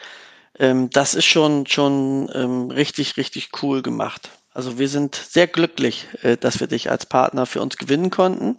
[0.59, 4.31] ähm, das ist schon, schon ähm, richtig, richtig cool gemacht.
[4.53, 8.57] Also wir sind sehr glücklich, äh, dass wir dich als Partner für uns gewinnen konnten.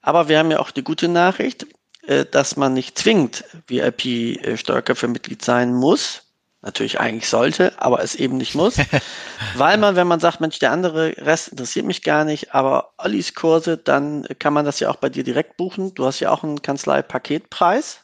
[0.00, 1.66] Aber wir haben ja auch die gute Nachricht,
[2.06, 6.22] äh, dass man nicht zwingend VIP-Steuerköpfe-Mitglied sein muss.
[6.62, 8.76] Natürlich eigentlich sollte, aber es eben nicht muss.
[9.56, 13.34] weil man, wenn man sagt, Mensch, der andere Rest interessiert mich gar nicht, aber Ollis
[13.34, 15.92] Kurse, dann kann man das ja auch bei dir direkt buchen.
[15.94, 18.01] Du hast ja auch einen Kanzlei-Paketpreis.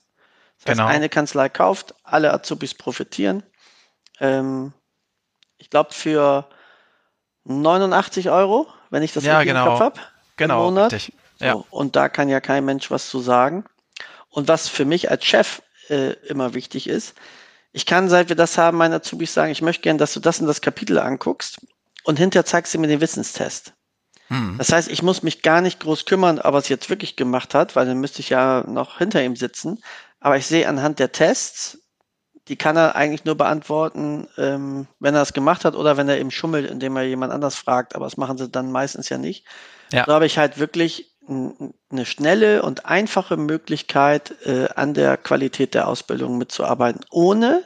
[0.64, 0.88] Das genau.
[0.88, 3.42] heißt, eine Kanzlei kauft, alle Azubis profitieren.
[4.20, 4.72] Ähm,
[5.56, 6.48] ich glaube für
[7.44, 9.64] 89 Euro, wenn ich das ja, richtig genau.
[9.64, 10.00] im Kopf habe.
[10.36, 10.92] Genau, Monat.
[10.92, 11.14] richtig.
[11.38, 11.52] Ja.
[11.52, 13.64] So, und da kann ja kein Mensch was zu sagen.
[14.28, 17.14] Und was für mich als Chef äh, immer wichtig ist,
[17.72, 20.40] ich kann, seit wir das haben, meinen Azubis sagen, ich möchte gerne, dass du das
[20.40, 21.60] in das Kapitel anguckst
[22.04, 23.74] und hinterher zeigst du mir den Wissenstest.
[24.28, 24.56] Hm.
[24.58, 27.54] Das heißt, ich muss mich gar nicht groß kümmern, ob er es jetzt wirklich gemacht
[27.54, 29.82] hat, weil dann müsste ich ja noch hinter ihm sitzen,
[30.20, 31.78] aber ich sehe anhand der Tests,
[32.48, 36.18] die kann er eigentlich nur beantworten, ähm, wenn er es gemacht hat oder wenn er
[36.18, 37.94] eben schummelt, indem er jemand anders fragt.
[37.94, 39.44] Aber das machen sie dann meistens ja nicht.
[39.92, 40.04] Ja.
[40.06, 45.86] Da habe ich halt wirklich eine schnelle und einfache Möglichkeit, äh, an der Qualität der
[45.86, 47.64] Ausbildung mitzuarbeiten, ohne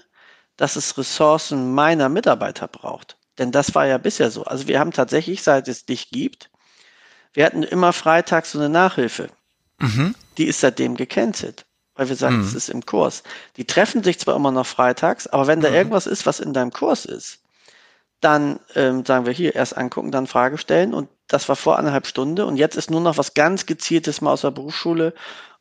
[0.57, 3.17] dass es Ressourcen meiner Mitarbeiter braucht.
[3.39, 4.43] Denn das war ja bisher so.
[4.45, 6.51] Also wir haben tatsächlich, seit es dich gibt,
[7.33, 9.29] wir hatten immer freitags so eine Nachhilfe.
[9.79, 10.17] Mhm.
[10.39, 12.57] Die ist seitdem gecancelt weil wir sagen, es mhm.
[12.57, 13.23] ist im Kurs.
[13.57, 15.75] Die treffen sich zwar immer noch freitags, aber wenn da mhm.
[15.75, 17.41] irgendwas ist, was in deinem Kurs ist,
[18.21, 22.07] dann ähm, sagen wir hier erst angucken, dann Frage stellen und das war vor eineinhalb
[22.07, 25.13] Stunde und jetzt ist nur noch was ganz gezieltes mal aus der Berufsschule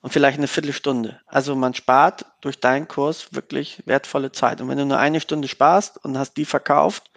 [0.01, 1.19] und vielleicht eine Viertelstunde.
[1.25, 4.61] Also man spart durch deinen Kurs wirklich wertvolle Zeit.
[4.61, 7.11] Und wenn du nur eine Stunde sparst und hast die verkauft,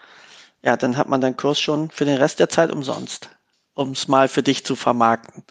[0.62, 3.28] ja, dann hat man deinen Kurs schon für den Rest der Zeit umsonst,
[3.74, 5.42] um es mal für dich zu vermarkten.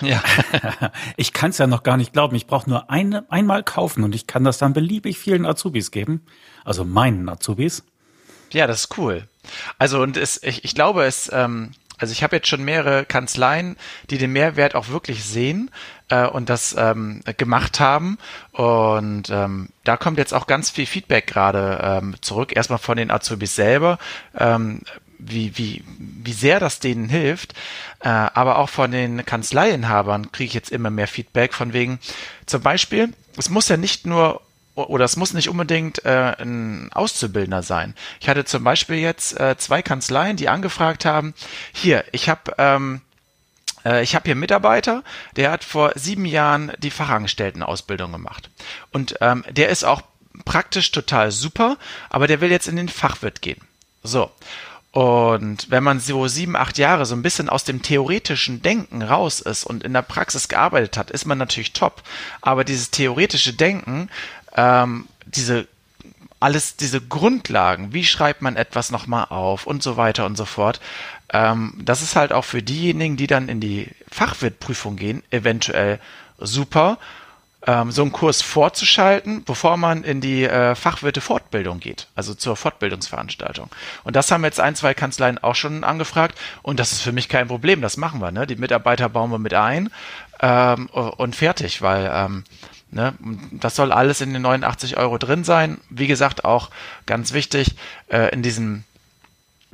[0.00, 0.22] Ja,
[1.16, 2.36] ich kann es ja noch gar nicht glauben.
[2.36, 6.24] Ich brauche nur eine, einmal kaufen und ich kann das dann beliebig vielen Azubis geben.
[6.64, 7.84] Also meinen Azubis.
[8.52, 9.26] Ja, das ist cool.
[9.78, 13.76] Also und es, ich, ich glaube, es, ähm, also ich habe jetzt schon mehrere Kanzleien,
[14.10, 15.70] die den Mehrwert auch wirklich sehen
[16.08, 18.18] äh, und das ähm, gemacht haben.
[18.52, 22.54] Und ähm, da kommt jetzt auch ganz viel Feedback gerade ähm, zurück.
[22.54, 23.98] Erstmal von den Azubis selber.
[24.36, 24.82] Ähm,
[25.20, 27.54] wie, wie, wie sehr das denen hilft.
[28.00, 31.98] Äh, aber auch von den Kanzleiinhabern kriege ich jetzt immer mehr Feedback von wegen,
[32.46, 34.42] zum Beispiel, es muss ja nicht nur
[34.74, 37.94] oder es muss nicht unbedingt äh, ein Auszubildender sein.
[38.20, 41.34] Ich hatte zum Beispiel jetzt äh, zwei Kanzleien, die angefragt haben,
[41.72, 43.02] hier, ich habe ähm,
[43.84, 45.02] äh, ich habe hier einen Mitarbeiter,
[45.36, 48.50] der hat vor sieben Jahren die Fachangestelltenausbildung gemacht.
[48.92, 50.02] Und ähm, der ist auch
[50.44, 51.76] praktisch total super,
[52.08, 53.60] aber der will jetzt in den Fachwirt gehen.
[54.02, 54.30] So.
[54.92, 59.40] Und wenn man so sieben, acht Jahre so ein bisschen aus dem theoretischen Denken raus
[59.40, 62.02] ist und in der Praxis gearbeitet hat, ist man natürlich top.
[62.40, 64.10] Aber dieses theoretische Denken,
[64.56, 65.68] ähm, diese
[66.40, 70.80] alles diese Grundlagen, wie schreibt man etwas nochmal auf und so weiter und so fort,
[71.32, 76.00] ähm, das ist halt auch für diejenigen, die dann in die Fachwirtprüfung gehen, eventuell
[76.38, 76.98] super,
[77.66, 83.68] ähm, so einen Kurs vorzuschalten, bevor man in die äh, Fachwirte-Fortbildung geht, also zur Fortbildungsveranstaltung.
[84.04, 87.28] Und das haben jetzt ein, zwei Kanzleien auch schon angefragt und das ist für mich
[87.28, 88.30] kein Problem, das machen wir.
[88.32, 88.46] Ne?
[88.46, 89.90] Die Mitarbeiter bauen wir mit ein
[90.40, 92.44] ähm, und fertig, weil ähm,
[92.92, 93.14] Ne,
[93.52, 95.78] das soll alles in den 89 Euro drin sein.
[95.90, 96.70] Wie gesagt, auch
[97.06, 97.76] ganz wichtig,
[98.08, 98.84] äh, in diesen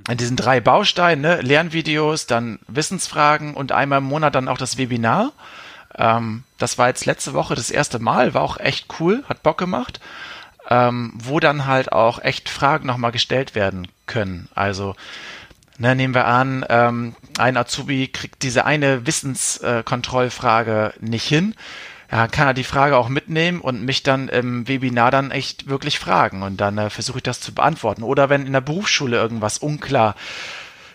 [0.09, 4.77] in diesen drei Bausteinen, ne, Lernvideos, dann Wissensfragen und einmal im Monat dann auch das
[4.77, 5.33] Webinar.
[5.97, 9.59] Ähm, das war jetzt letzte Woche das erste Mal, war auch echt cool, hat Bock
[9.59, 10.01] gemacht,
[10.69, 14.49] ähm, wo dann halt auch echt Fragen nochmal gestellt werden können.
[14.55, 14.95] Also
[15.79, 21.55] ne, nehmen wir an, ähm, ein Azubi kriegt diese eine Wissenskontrollfrage nicht hin.
[22.11, 25.99] Ja, kann er die Frage auch mitnehmen und mich dann im Webinar dann echt wirklich
[25.99, 28.05] fragen und dann äh, versuche ich das zu beantworten.
[28.05, 30.15] Oder wenn in der Berufsschule irgendwas unklar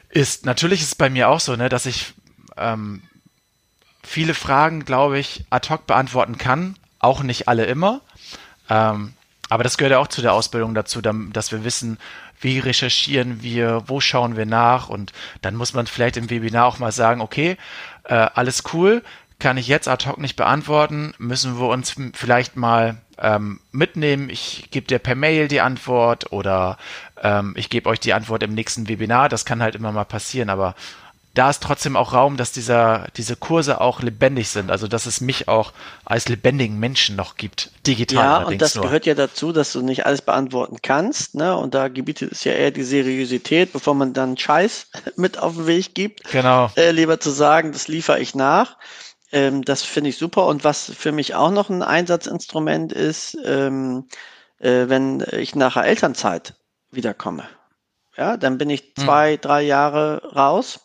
[0.08, 2.14] ist, natürlich ist es bei mir auch so, ne, dass ich
[2.56, 3.04] ähm,
[4.12, 6.76] viele Fragen, glaube ich, ad hoc beantworten kann.
[7.00, 8.02] Auch nicht alle immer.
[8.70, 9.14] Ähm,
[9.50, 11.98] aber das gehört ja auch zu der Ausbildung dazu, dass wir wissen,
[12.40, 16.80] wie recherchieren wir, wo schauen wir nach und dann muss man vielleicht im Webinar auch
[16.80, 17.58] mal sagen, okay,
[18.04, 19.04] äh, alles cool,
[19.40, 24.30] kann ich jetzt ad hoc nicht beantworten, müssen wir uns vielleicht mal ähm, mitnehmen.
[24.30, 26.78] Ich gebe dir per Mail die Antwort oder
[27.22, 29.30] ähm, ich gebe euch die Antwort im nächsten Webinar.
[29.30, 30.76] Das kann halt immer mal passieren, aber
[31.34, 34.70] da ist trotzdem auch Raum, dass dieser, diese Kurse auch lebendig sind.
[34.70, 35.72] Also, dass es mich auch
[36.04, 37.72] als lebendigen Menschen noch gibt.
[37.88, 38.42] Digital.
[38.42, 38.86] Ja, und das nur.
[38.86, 41.36] gehört ja dazu, dass du nicht alles beantworten kannst.
[41.36, 41.56] Ne?
[41.56, 45.68] Und da gebietet es ja eher die Seriosität, bevor man dann Scheiß mit auf den
[45.68, 46.30] Weg gibt.
[46.32, 46.70] Genau.
[46.76, 48.78] Äh, lieber zu sagen, das liefere ich nach.
[49.32, 50.48] Ähm, das finde ich super.
[50.48, 54.10] Und was für mich auch noch ein Einsatzinstrument ist, ähm,
[54.60, 56.56] äh, wenn ich nach der Elternzeit
[56.92, 57.46] wiederkomme.
[58.18, 59.06] Ja, dann bin ich hm.
[59.06, 59.42] zwei, hm.
[59.42, 60.82] drei Jahre raus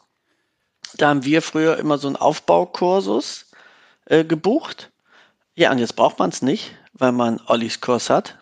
[0.96, 3.46] da haben wir früher immer so einen Aufbaukursus
[4.06, 4.90] äh, gebucht.
[5.54, 8.38] Ja, und jetzt braucht man es nicht, weil man Ollis Kurs hat.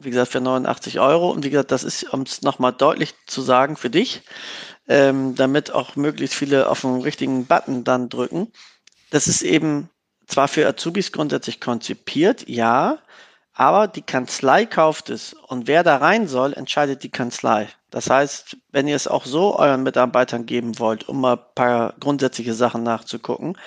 [0.00, 1.30] Wie gesagt, für 89 Euro.
[1.30, 4.22] Und wie gesagt, das ist, um es nochmal deutlich zu sagen für dich,
[4.88, 8.52] ähm, damit auch möglichst viele auf den richtigen Button dann drücken.
[9.10, 9.90] Das ist eben
[10.26, 12.98] zwar für Azubis grundsätzlich konzipiert, ja,
[13.58, 15.34] aber die Kanzlei kauft es.
[15.34, 17.68] Und wer da rein soll, entscheidet die Kanzlei.
[17.90, 21.94] Das heißt, wenn ihr es auch so euren Mitarbeitern geben wollt, um mal ein paar
[21.98, 23.58] grundsätzliche Sachen nachzugucken,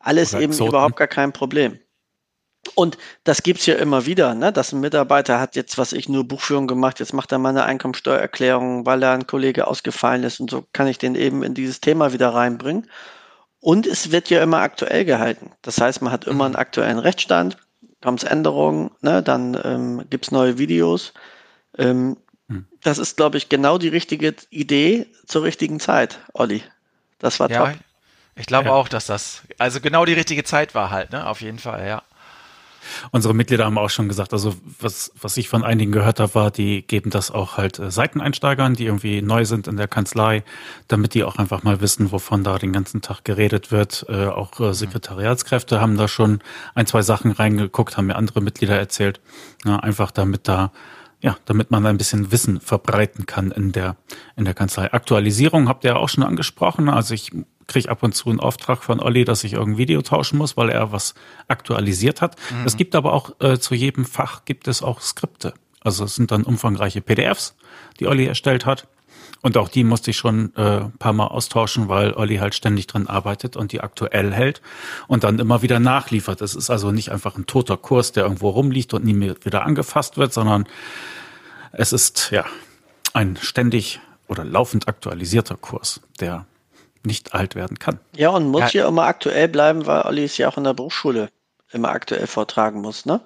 [0.00, 0.70] alles Oder eben Exoten.
[0.70, 1.78] überhaupt gar kein Problem.
[2.74, 4.52] Und das gibt's ja immer wieder, ne?
[4.52, 7.64] dass ein Mitarbeiter hat jetzt, was ich nur Buchführung gemacht, jetzt macht er mal eine
[7.64, 11.80] Einkommensteuererklärung, weil er ein Kollege ausgefallen ist und so kann ich den eben in dieses
[11.80, 12.90] Thema wieder reinbringen.
[13.60, 15.52] Und es wird ja immer aktuell gehalten.
[15.62, 17.56] Das heißt, man hat immer einen aktuellen Rechtsstand,
[18.02, 19.22] kommt es Änderungen, ne?
[19.22, 21.12] dann ähm, gibt's neue Videos.
[21.76, 22.16] Ähm,
[22.48, 22.66] hm.
[22.82, 26.62] Das ist, glaube ich, genau die richtige Idee zur richtigen Zeit, Olli.
[27.18, 27.78] Das war ja, top.
[28.36, 28.74] Ich glaube ja.
[28.74, 31.26] auch, dass das also genau die richtige Zeit war halt, ne?
[31.26, 32.02] Auf jeden Fall, ja.
[33.10, 36.50] Unsere Mitglieder haben auch schon gesagt, also was, was ich von einigen gehört habe, war,
[36.50, 40.44] die geben das auch halt äh, Seiteneinsteigern, die irgendwie neu sind in der Kanzlei,
[40.88, 44.06] damit die auch einfach mal wissen, wovon da den ganzen Tag geredet wird.
[44.08, 46.40] Äh, auch äh, Sekretariatskräfte haben da schon
[46.74, 49.20] ein, zwei Sachen reingeguckt, haben mir andere Mitglieder erzählt.
[49.64, 50.72] Ja, einfach damit da
[51.20, 53.96] ja, damit man ein bisschen Wissen verbreiten kann in der,
[54.36, 54.92] in der Kanzlei.
[54.92, 56.88] Aktualisierung habt ihr auch schon angesprochen.
[56.88, 57.32] Also ich
[57.68, 60.70] kriege ab und zu einen Auftrag von Olli, dass ich irgendein Video tauschen muss, weil
[60.70, 61.14] er was
[61.46, 62.34] aktualisiert hat.
[62.50, 62.66] Mhm.
[62.66, 65.54] Es gibt aber auch äh, zu jedem Fach gibt es auch Skripte.
[65.80, 67.54] Also es sind dann umfangreiche PDFs,
[68.00, 68.88] die Olli erstellt hat.
[69.40, 73.06] Und auch die musste ich schon äh, paar Mal austauschen, weil Olli halt ständig dran
[73.06, 74.60] arbeitet und die aktuell hält
[75.06, 76.40] und dann immer wieder nachliefert.
[76.40, 79.64] Es ist also nicht einfach ein toter Kurs, der irgendwo rumliegt und nie mehr wieder
[79.64, 80.66] angefasst wird, sondern
[81.70, 82.46] es ist ja
[83.12, 86.46] ein ständig oder laufend aktualisierter Kurs, der
[87.04, 88.00] nicht alt werden kann.
[88.16, 90.74] Ja, und muss ja, ja immer aktuell bleiben, weil Olli es ja auch in der
[90.74, 91.30] Berufsschule
[91.70, 93.20] immer aktuell vortragen muss, ne?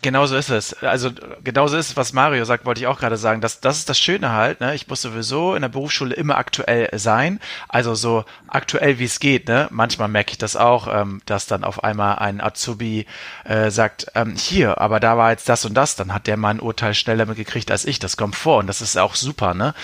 [0.00, 0.74] Genauso ist es.
[0.74, 1.10] Also
[1.42, 3.40] genauso ist es, was Mario sagt, wollte ich auch gerade sagen.
[3.40, 4.60] Das, das ist das Schöne halt.
[4.60, 4.76] Ne?
[4.76, 7.40] Ich muss sowieso in der Berufsschule immer aktuell sein.
[7.68, 9.48] Also so aktuell wie es geht.
[9.48, 9.66] Ne?
[9.70, 13.06] Manchmal merke ich das auch, ähm, dass dann auf einmal ein Azubi
[13.44, 15.96] äh, sagt, ähm, hier, aber da war jetzt das und das.
[15.96, 17.98] Dann hat der mal ein Urteil schneller mitgekriegt als ich.
[17.98, 19.52] Das kommt vor und das ist auch super.
[19.54, 19.74] Ne?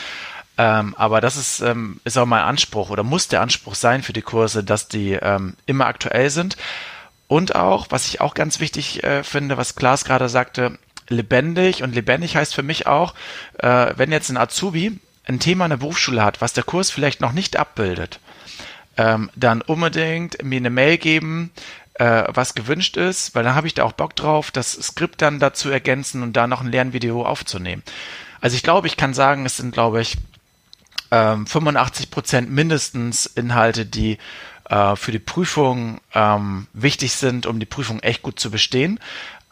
[0.57, 4.12] Ähm, aber das ist, ähm, ist auch mein Anspruch oder muss der Anspruch sein für
[4.12, 6.57] die Kurse, dass die ähm, immer aktuell sind.
[7.27, 11.83] Und auch, was ich auch ganz wichtig äh, finde, was Klaas gerade sagte, lebendig.
[11.83, 13.14] Und lebendig heißt für mich auch,
[13.59, 17.21] äh, wenn jetzt ein Azubi ein Thema in der Berufsschule hat, was der Kurs vielleicht
[17.21, 18.21] noch nicht abbildet,
[18.97, 21.51] ähm, dann unbedingt mir eine Mail geben,
[21.95, 25.38] äh, was gewünscht ist, weil dann habe ich da auch Bock drauf, das Skript dann
[25.38, 27.83] dazu ergänzen und da noch ein Lernvideo aufzunehmen.
[28.40, 30.19] Also ich glaube, ich kann sagen, es sind, glaube ich,
[31.14, 34.18] ähm, 85 Prozent mindestens Inhalte, die
[34.68, 38.98] äh, für die Prüfung ähm, wichtig sind, um die Prüfung echt gut zu bestehen.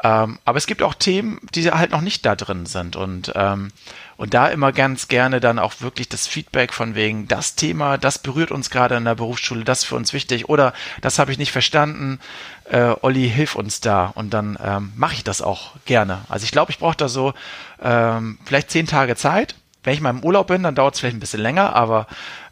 [0.02, 3.70] Ähm, aber es gibt auch Themen, die halt noch nicht da drin sind und ähm,
[4.16, 8.18] und da immer ganz gerne dann auch wirklich das Feedback von wegen das Thema, das
[8.18, 11.38] berührt uns gerade in der Berufsschule, das ist für uns wichtig oder das habe ich
[11.38, 12.20] nicht verstanden.
[12.64, 16.20] Äh, Olli, hilf uns da und dann ähm, mache ich das auch gerne.
[16.28, 17.34] Also ich glaube, ich brauche da so
[17.82, 19.56] ähm, vielleicht zehn Tage Zeit.
[19.84, 22.06] Wenn ich mal im Urlaub bin, dann dauert es vielleicht ein bisschen länger, aber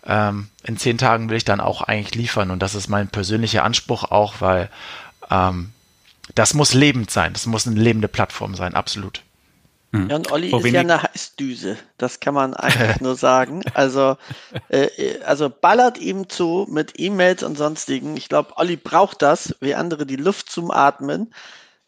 [0.04, 3.64] ähm, in zehn Tagen will ich dann auch eigentlich liefern und das ist mein persönlicher
[3.64, 4.70] Anspruch auch, weil
[5.30, 5.70] ähm,
[6.34, 9.22] das muss lebend sein, das muss eine lebende Plattform sein, absolut.
[9.92, 10.08] Hm.
[10.08, 13.62] Ja, und Olli Vor ist ja eine Heißdüse, das kann man einfach nur sagen.
[13.74, 14.16] Also,
[14.68, 18.16] äh, also ballert ihm zu mit E-Mails und sonstigen.
[18.16, 21.32] Ich glaube, Olli braucht das, wie andere die Luft zum Atmen.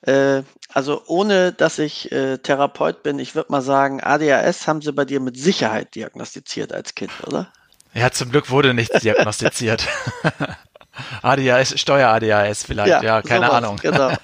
[0.03, 4.93] Äh, also ohne, dass ich äh, Therapeut bin, ich würde mal sagen, ADHS haben sie
[4.93, 7.53] bei dir mit Sicherheit diagnostiziert als Kind, oder?
[7.95, 9.87] Ja, zum Glück wurde nichts diagnostiziert.
[11.23, 13.77] ADHS, Steuer-ADHS vielleicht, ja, ja keine sowas, Ahnung.
[13.81, 14.13] Genau.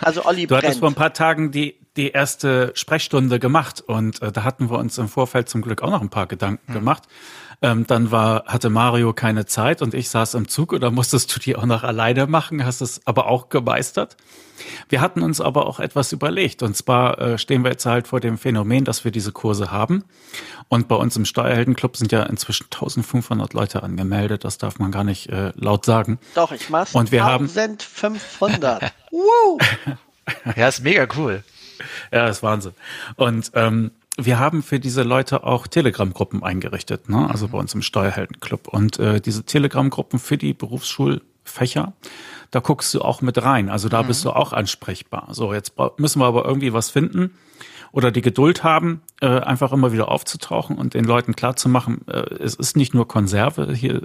[0.00, 4.30] Also Olli Du hattest vor ein paar Tagen die, die erste Sprechstunde gemacht und äh,
[4.30, 6.74] da hatten wir uns im Vorfeld zum Glück auch noch ein paar Gedanken hm.
[6.74, 7.04] gemacht.
[7.62, 11.40] Ähm, dann war, hatte Mario keine Zeit und ich saß im Zug oder musstest du
[11.40, 14.16] die auch noch alleine machen, hast es aber auch gemeistert.
[14.88, 16.62] Wir hatten uns aber auch etwas überlegt.
[16.62, 20.04] Und zwar äh, stehen wir jetzt halt vor dem Phänomen, dass wir diese Kurse haben.
[20.68, 24.44] Und bei uns im Steuerheldenclub sind ja inzwischen 1500 Leute angemeldet.
[24.44, 26.18] Das darf man gar nicht äh, laut sagen.
[26.34, 26.94] Doch, ich mach's.
[26.94, 28.82] Und wir 1500.
[28.82, 29.58] haben Woo!
[30.56, 31.42] ja, ist mega cool.
[32.12, 32.72] Ja, ist Wahnsinn.
[33.16, 37.28] Und ähm, wir haben für diese Leute auch Telegram-Gruppen eingerichtet, ne?
[37.28, 38.68] also bei uns im Steuerheldenclub.
[38.68, 41.94] Und äh, diese Telegram-Gruppen für die Berufsschulfächer,
[42.50, 43.68] da guckst du auch mit rein.
[43.68, 44.06] Also da mhm.
[44.08, 45.28] bist du auch ansprechbar.
[45.32, 47.32] So, jetzt müssen wir aber irgendwie was finden
[47.94, 52.56] oder die Geduld haben, äh, einfach immer wieder aufzutauchen und den Leuten klarzumachen, äh, es
[52.56, 54.02] ist nicht nur Konserve, hier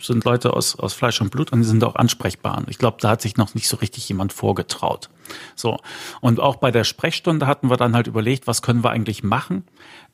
[0.00, 2.62] sind Leute aus, aus Fleisch und Blut und die sind auch ansprechbar.
[2.68, 5.10] Ich glaube, da hat sich noch nicht so richtig jemand vorgetraut.
[5.54, 5.76] So.
[6.22, 9.64] Und auch bei der Sprechstunde hatten wir dann halt überlegt, was können wir eigentlich machen,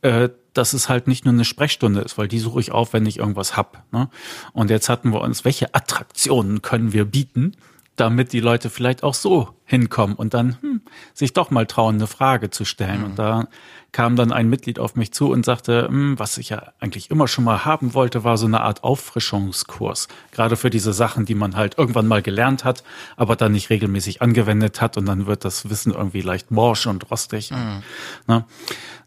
[0.00, 3.06] äh, dass es halt nicht nur eine Sprechstunde ist, weil die suche ich auf, wenn
[3.06, 3.84] ich irgendwas hab.
[3.92, 4.08] Ne?
[4.52, 7.54] Und jetzt hatten wir uns, welche Attraktionen können wir bieten?
[7.96, 10.71] damit die Leute vielleicht auch so hinkommen und dann hm,
[11.14, 13.00] sich doch mal trauen, eine Frage zu stellen.
[13.00, 13.04] Mhm.
[13.04, 13.48] Und da
[13.92, 17.28] kam dann ein Mitglied auf mich zu und sagte, hm, was ich ja eigentlich immer
[17.28, 20.08] schon mal haben wollte, war so eine Art Auffrischungskurs.
[20.30, 22.82] Gerade für diese Sachen, die man halt irgendwann mal gelernt hat,
[23.16, 27.10] aber dann nicht regelmäßig angewendet hat und dann wird das Wissen irgendwie leicht morsch und
[27.10, 27.50] rostig.
[27.50, 27.82] Mhm.
[28.26, 28.44] Ne?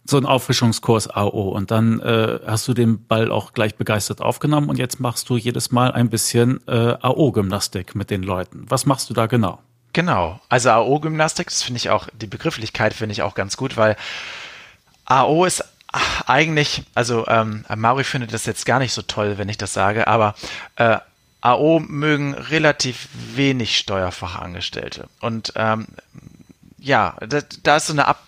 [0.07, 4.69] so ein Auffrischungskurs AO und dann äh, hast du den Ball auch gleich begeistert aufgenommen
[4.69, 8.65] und jetzt machst du jedes Mal ein bisschen äh, AO-Gymnastik mit den Leuten.
[8.69, 9.59] Was machst du da genau?
[9.95, 13.95] Genau, also AO-Gymnastik, das finde ich auch, die Begrifflichkeit finde ich auch ganz gut, weil
[15.05, 15.63] AO ist
[16.25, 20.07] eigentlich, also ähm, Mario findet das jetzt gar nicht so toll, wenn ich das sage,
[20.07, 20.35] aber
[20.75, 20.97] äh,
[21.39, 25.07] AO mögen relativ wenig Steuerfachangestellte.
[25.21, 25.87] Und ähm,
[26.77, 28.21] ja, da, da ist so eine Ab,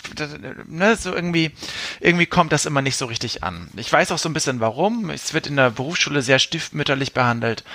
[0.68, 1.52] ne, so irgendwie,
[2.00, 3.70] irgendwie kommt das immer nicht so richtig an.
[3.76, 5.10] Ich weiß auch so ein bisschen warum.
[5.10, 7.66] Es wird in der Berufsschule sehr stiefmütterlich behandelt,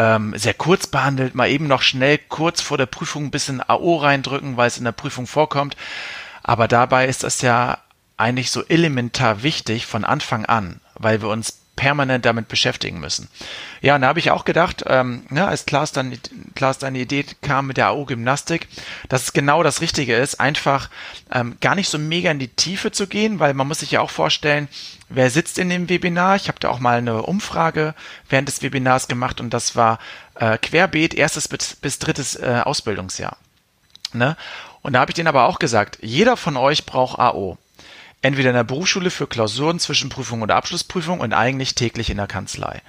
[0.00, 3.96] ähm, sehr kurz behandelt, mal eben noch schnell kurz vor der Prüfung ein bisschen AO
[3.96, 5.76] reindrücken, weil es in der Prüfung vorkommt.
[6.42, 7.76] Aber dabei ist das ja
[8.16, 13.28] eigentlich so elementar wichtig von Anfang an, weil wir uns permanent damit beschäftigen müssen.
[13.80, 16.12] Ja, und da habe ich auch gedacht, ähm, ne, als Klaas dann
[16.54, 18.68] Klaas deine Idee kam mit der AO-Gymnastik,
[19.08, 20.90] dass es genau das Richtige ist, einfach
[21.32, 24.02] ähm, gar nicht so mega in die Tiefe zu gehen, weil man muss sich ja
[24.02, 24.68] auch vorstellen,
[25.08, 26.36] wer sitzt in dem Webinar.
[26.36, 27.94] Ich habe da auch mal eine Umfrage
[28.28, 30.00] während des Webinars gemacht und das war
[30.34, 33.38] äh, querbeet erstes bis, bis drittes äh, Ausbildungsjahr.
[34.12, 34.36] Ne?
[34.82, 37.56] Und da habe ich denen aber auch gesagt, jeder von euch braucht AO
[38.22, 42.82] entweder in der Berufsschule für Klausuren, Zwischenprüfung oder Abschlussprüfung und eigentlich täglich in der Kanzlei.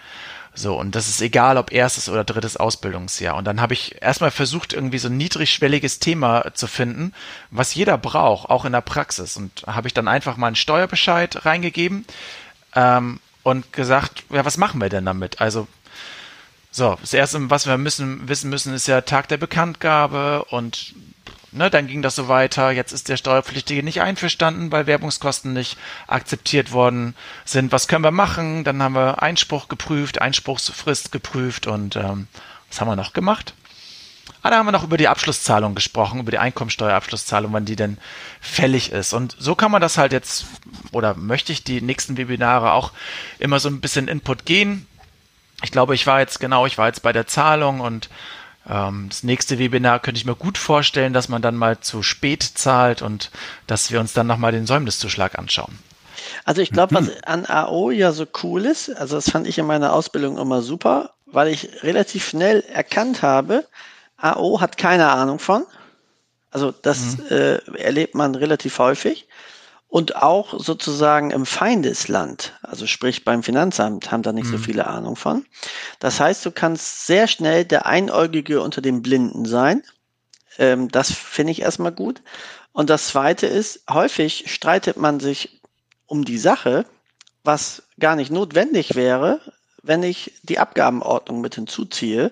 [0.54, 3.38] So, und das ist egal, ob erstes oder drittes Ausbildungsjahr.
[3.38, 7.14] Und dann habe ich erstmal versucht, irgendwie so ein niedrigschwelliges Thema zu finden,
[7.52, 9.38] was jeder braucht, auch in der Praxis.
[9.38, 12.06] Und habe ich dann einfach mal einen Steuerbescheid reingegeben
[12.76, 15.40] ähm, und gesagt, ja, was machen wir denn damit?
[15.40, 15.68] Also,
[16.70, 20.94] so, das Erste, was wir müssen, wissen müssen, ist ja Tag der Bekanntgabe und
[21.54, 22.72] Ne, dann ging das so weiter.
[22.72, 27.74] Jetzt ist der Steuerpflichtige nicht einverstanden, weil Werbungskosten nicht akzeptiert worden sind.
[27.74, 28.64] Was können wir machen?
[28.64, 32.28] Dann haben wir Einspruch geprüft, Einspruchsfrist geprüft und ähm,
[32.70, 33.54] was haben wir noch gemacht?
[34.44, 37.98] Ah, da haben wir noch über die Abschlusszahlung gesprochen, über die Einkommensteuerabschlusszahlung, wann die denn
[38.40, 39.14] fällig ist.
[39.14, 40.46] Und so kann man das halt jetzt,
[40.94, 42.92] oder möchte ich die nächsten Webinare auch
[43.40, 44.88] immer so ein bisschen Input gehen.
[45.64, 48.10] Ich glaube, ich war jetzt genau, ich war jetzt bei der Zahlung und
[48.64, 53.02] das nächste Webinar könnte ich mir gut vorstellen, dass man dann mal zu spät zahlt
[53.02, 53.32] und
[53.68, 55.80] dass wir uns dann nochmal den Säumniszuschlag anschauen.
[56.46, 57.14] Also ich glaube, was mhm.
[57.26, 61.14] an AO ja so cool ist, also das fand ich in meiner Ausbildung immer super,
[61.26, 63.66] weil ich relativ schnell erkannt habe,
[64.18, 65.66] AO hat keine Ahnung von.
[66.52, 67.26] Also das mhm.
[67.30, 69.28] äh, erlebt man relativ häufig
[69.92, 74.52] und auch sozusagen im Feindesland, also sprich beim Finanzamt, haben da nicht mhm.
[74.52, 75.46] so viele Ahnung von.
[76.00, 79.84] Das heißt, du kannst sehr schnell der Einäugige unter den Blinden sein.
[80.58, 82.22] Ähm, das finde ich erstmal gut.
[82.72, 85.60] Und das Zweite ist, häufig streitet man sich
[86.06, 86.86] um die Sache,
[87.44, 89.42] was gar nicht notwendig wäre,
[89.84, 92.32] wenn ich die Abgabenordnung mit hinzuziehe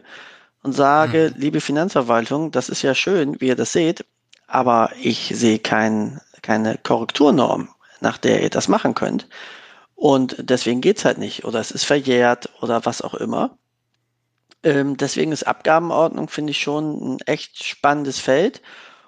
[0.63, 1.41] und sage, mhm.
[1.41, 4.05] liebe Finanzverwaltung, das ist ja schön, wie ihr das seht,
[4.47, 7.69] aber ich sehe keinen keine Korrekturnorm,
[8.01, 9.27] nach der ihr das machen könnt.
[9.95, 11.43] Und deswegen geht's halt nicht.
[11.45, 13.57] Oder es ist verjährt oder was auch immer.
[14.63, 18.61] Ähm, deswegen ist Abgabenordnung, finde ich, schon ein echt spannendes Feld.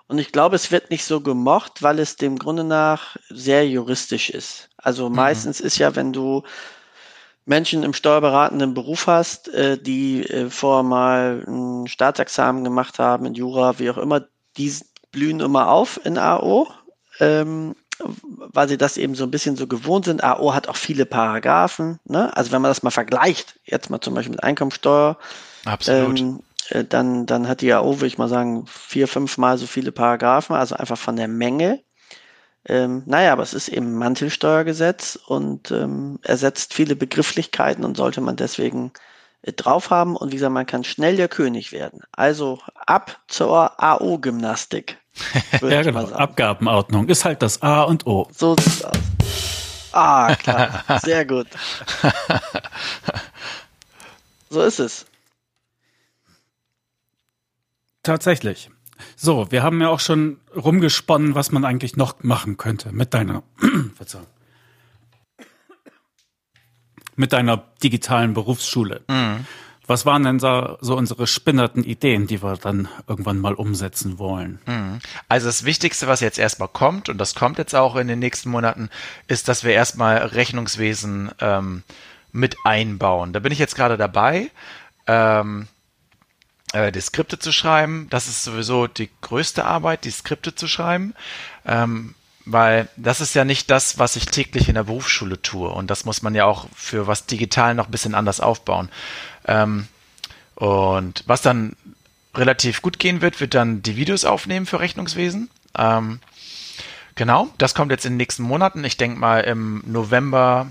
[0.07, 4.29] Und ich glaube, es wird nicht so gemocht, weil es dem Grunde nach sehr juristisch
[4.29, 4.69] ist.
[4.75, 5.15] Also mhm.
[5.15, 6.43] meistens ist ja, wenn du
[7.45, 13.33] Menschen im steuerberatenden Beruf hast, äh, die äh, vorher mal ein Staatsexamen gemacht haben, in
[13.33, 14.25] Jura, wie auch immer,
[14.57, 14.73] die
[15.11, 16.67] blühen immer auf in AO,
[17.21, 20.23] ähm, weil sie das eben so ein bisschen so gewohnt sind.
[20.23, 21.99] AO hat auch viele Paragraphen.
[22.05, 22.35] Ne?
[22.35, 25.17] Also wenn man das mal vergleicht, jetzt mal zum Beispiel mit Einkommensteuer,
[25.65, 26.19] Absolut.
[26.19, 29.67] Ähm, äh, dann, dann hat die AO, würde ich mal sagen, vier, fünf Mal so
[29.67, 31.81] viele Paragraphen, also einfach von der Menge.
[32.65, 38.35] Ähm, naja, aber es ist eben Mantelsteuergesetz und ähm, ersetzt viele Begrifflichkeiten und sollte man
[38.35, 38.91] deswegen
[39.41, 40.15] äh, drauf haben.
[40.15, 42.01] Und wie gesagt, man kann schnell der König werden.
[42.11, 44.97] Also ab zur AO-Gymnastik.
[45.61, 46.07] Ja, genau.
[46.09, 48.29] Abgabenordnung ist halt das A und O.
[48.35, 48.97] So sieht's aus.
[49.91, 50.83] Ah, klar.
[51.03, 51.47] Sehr gut.
[54.49, 55.05] So ist es.
[58.03, 58.69] Tatsächlich.
[59.15, 63.43] So, wir haben ja auch schon rumgesponnen, was man eigentlich noch machen könnte mit deiner,
[63.95, 64.27] Verzeihung,
[67.15, 69.01] mit deiner digitalen Berufsschule.
[69.07, 69.45] Mhm.
[69.87, 74.59] Was waren denn so, so unsere spinnerten Ideen, die wir dann irgendwann mal umsetzen wollen?
[74.65, 74.99] Mhm.
[75.27, 78.49] Also das Wichtigste, was jetzt erstmal kommt, und das kommt jetzt auch in den nächsten
[78.49, 78.89] Monaten,
[79.27, 81.83] ist, dass wir erstmal Rechnungswesen ähm,
[82.31, 83.33] mit einbauen.
[83.33, 84.51] Da bin ich jetzt gerade dabei.
[85.07, 85.67] Ähm,
[86.73, 88.07] äh, die Skripte zu schreiben.
[88.09, 91.13] Das ist sowieso die größte Arbeit, die Skripte zu schreiben.
[91.65, 92.15] Ähm,
[92.45, 95.69] weil das ist ja nicht das, was ich täglich in der Berufsschule tue.
[95.69, 98.89] Und das muss man ja auch für was digital noch ein bisschen anders aufbauen.
[99.47, 99.87] Ähm,
[100.55, 101.75] und was dann
[102.35, 105.49] relativ gut gehen wird, wird dann die Videos aufnehmen für Rechnungswesen.
[105.77, 106.19] Ähm,
[107.15, 108.83] genau, das kommt jetzt in den nächsten Monaten.
[108.83, 110.67] Ich denke mal im November,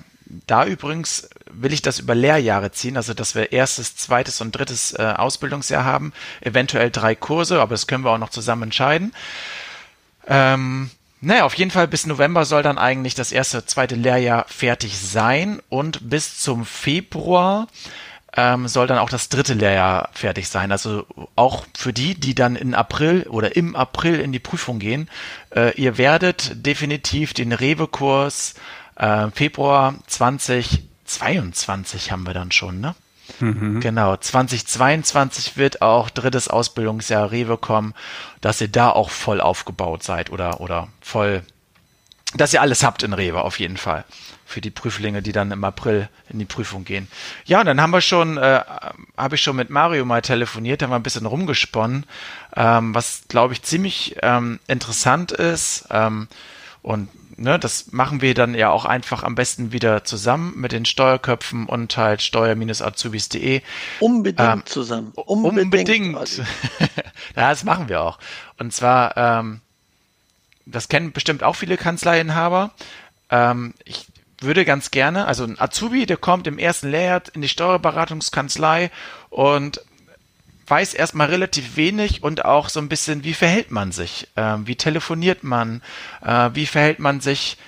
[0.47, 4.93] da übrigens will ich das über Lehrjahre ziehen, also dass wir erstes, zweites und drittes
[4.93, 9.13] äh, Ausbildungsjahr haben, eventuell drei Kurse, aber das können wir auch noch zusammen entscheiden.
[10.27, 10.91] Ähm,
[11.21, 15.61] naja, auf jeden Fall bis November soll dann eigentlich das erste, zweite Lehrjahr fertig sein
[15.69, 17.67] und bis zum Februar
[18.37, 20.73] ähm, soll dann auch das dritte Lehrjahr fertig sein.
[20.73, 21.07] Also
[21.37, 25.11] auch für die, die dann in April oder im April in die Prüfung gehen,
[25.55, 28.55] äh, ihr werdet definitiv den Rewe-Kurs
[28.97, 32.95] äh, Februar 2022 haben wir dann schon, ne?
[33.39, 33.81] Mhm.
[33.81, 37.95] Genau, 2022 wird auch drittes Ausbildungsjahr Rewe kommen,
[38.41, 41.43] dass ihr da auch voll aufgebaut seid oder, oder voll,
[42.35, 44.05] dass ihr alles habt in Rewe auf jeden Fall.
[44.51, 47.07] Für die Prüflinge, die dann im April in die Prüfung gehen.
[47.45, 48.61] Ja, und dann haben wir schon, äh,
[49.17, 52.05] habe ich schon mit Mario mal telefoniert, haben wir ein bisschen rumgesponnen,
[52.57, 55.87] ähm, was glaube ich ziemlich ähm, interessant ist.
[55.93, 56.27] Ähm,
[56.83, 60.85] und ne, das machen wir dann ja auch einfach am besten wieder zusammen mit den
[60.85, 63.63] Steuerköpfen und halt steuer-azubis.de.
[64.01, 65.13] Unbedingt ähm, zusammen.
[65.15, 65.65] Unbedingt.
[65.65, 66.39] unbedingt.
[67.37, 68.19] ja, das machen wir auch.
[68.59, 69.61] Und zwar, ähm,
[70.67, 72.73] das kennen bestimmt auch viele Kanzleienhaber.
[73.31, 74.07] Ähm, ich
[74.41, 78.91] würde ganz gerne, also ein Azubi, der kommt im ersten Lehrjahr in die Steuerberatungskanzlei
[79.29, 79.81] und
[80.67, 84.77] weiß erstmal relativ wenig und auch so ein bisschen, wie verhält man sich, äh, wie
[84.77, 85.83] telefoniert man,
[86.25, 87.59] äh, wie verhält man sich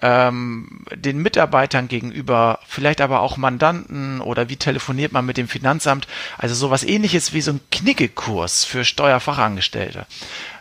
[0.00, 6.06] ähm, den Mitarbeitern gegenüber, vielleicht aber auch Mandanten oder wie telefoniert man mit dem Finanzamt.
[6.38, 10.06] Also sowas ähnliches wie so ein Knickekurs für Steuerfachangestellte.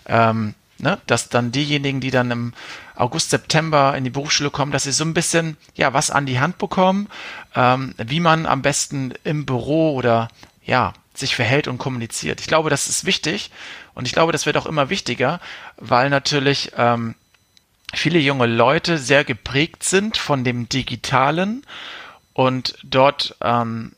[0.08, 1.00] Ähm, ne?
[1.08, 2.54] Dass dann diejenigen, die dann im
[2.96, 6.40] August, September in die Berufsschule kommen, dass sie so ein bisschen ja was an die
[6.40, 7.08] Hand bekommen,
[7.56, 10.30] ähm, wie man am besten im Büro oder
[10.64, 12.40] ja sich verhält und kommuniziert.
[12.42, 13.52] Ich glaube, das ist wichtig
[13.94, 15.40] und ich glaube, das wird auch immer wichtiger,
[15.78, 17.16] weil natürlich ähm,
[17.94, 21.66] viele junge Leute sehr geprägt sind von dem Digitalen
[22.34, 23.94] und dort ähm,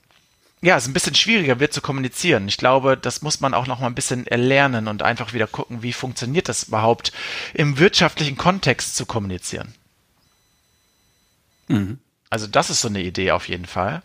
[0.63, 2.47] ja, es ein bisschen schwieriger wird zu kommunizieren.
[2.47, 5.83] Ich glaube, das muss man auch noch mal ein bisschen erlernen und einfach wieder gucken,
[5.83, 7.11] wie funktioniert das überhaupt
[7.53, 9.75] im wirtschaftlichen Kontext zu kommunizieren.
[11.67, 11.99] Mhm.
[12.29, 14.03] Also das ist so eine Idee auf jeden Fall.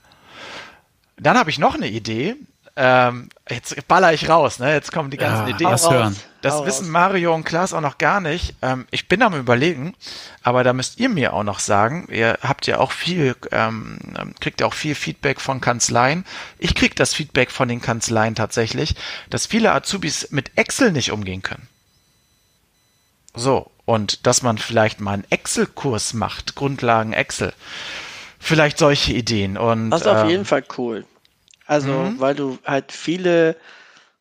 [1.17, 2.35] Dann habe ich noch eine Idee,
[2.75, 4.73] ähm, jetzt baller ich raus, ne?
[4.73, 5.79] Jetzt kommen die ganzen ja, Ideen.
[5.79, 6.17] Hören.
[6.41, 6.93] Das Hau wissen raus.
[6.93, 8.55] Mario und Klaas auch noch gar nicht.
[8.63, 9.95] Ähm, ich bin am überlegen,
[10.43, 12.07] aber da müsst ihr mir auch noch sagen.
[12.11, 13.99] Ihr habt ja auch viel, ähm,
[14.41, 16.25] kriegt ja auch viel Feedback von Kanzleien.
[16.59, 18.95] Ich krieg das Feedback von den Kanzleien tatsächlich,
[19.31, 21.69] dass viele Azubis mit Excel nicht umgehen können.
[23.35, 27.53] So, und dass man vielleicht mal einen Excel-Kurs macht, Grundlagen Excel.
[28.39, 29.57] Vielleicht solche Ideen.
[29.57, 31.05] Und, das ist auf ähm, jeden Fall cool.
[31.67, 32.21] Also, mhm.
[32.21, 33.57] weil du halt viele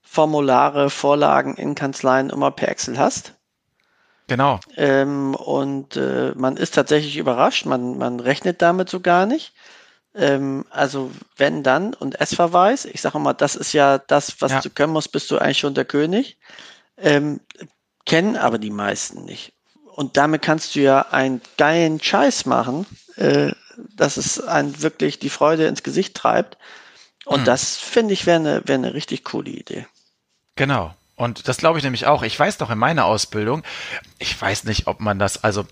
[0.10, 3.34] Formulare, Vorlagen in Kanzleien immer per Excel hast.
[4.28, 4.60] Genau.
[4.76, 9.54] Ähm, und äh, man ist tatsächlich überrascht, man, man rechnet damit so gar nicht.
[10.16, 14.62] Ähm, also wenn dann und S-Verweis, ich sage mal, das ist ja das, was ja.
[14.62, 16.38] du können musst, bist du eigentlich schon der König.
[16.98, 17.40] Ähm,
[18.06, 19.54] kennen aber die meisten nicht.
[19.86, 22.86] Und damit kannst du ja einen geilen Scheiß machen,
[23.16, 23.52] äh,
[23.96, 26.58] dass es einen wirklich die Freude ins Gesicht treibt.
[27.26, 27.46] Und hm.
[27.46, 29.86] das finde ich wäre eine, wäre eine richtig coole Idee.
[30.58, 30.94] Genau.
[31.16, 32.22] Und das glaube ich nämlich auch.
[32.22, 33.64] Ich weiß doch in meiner Ausbildung,
[34.20, 35.66] ich weiß nicht, ob man das, also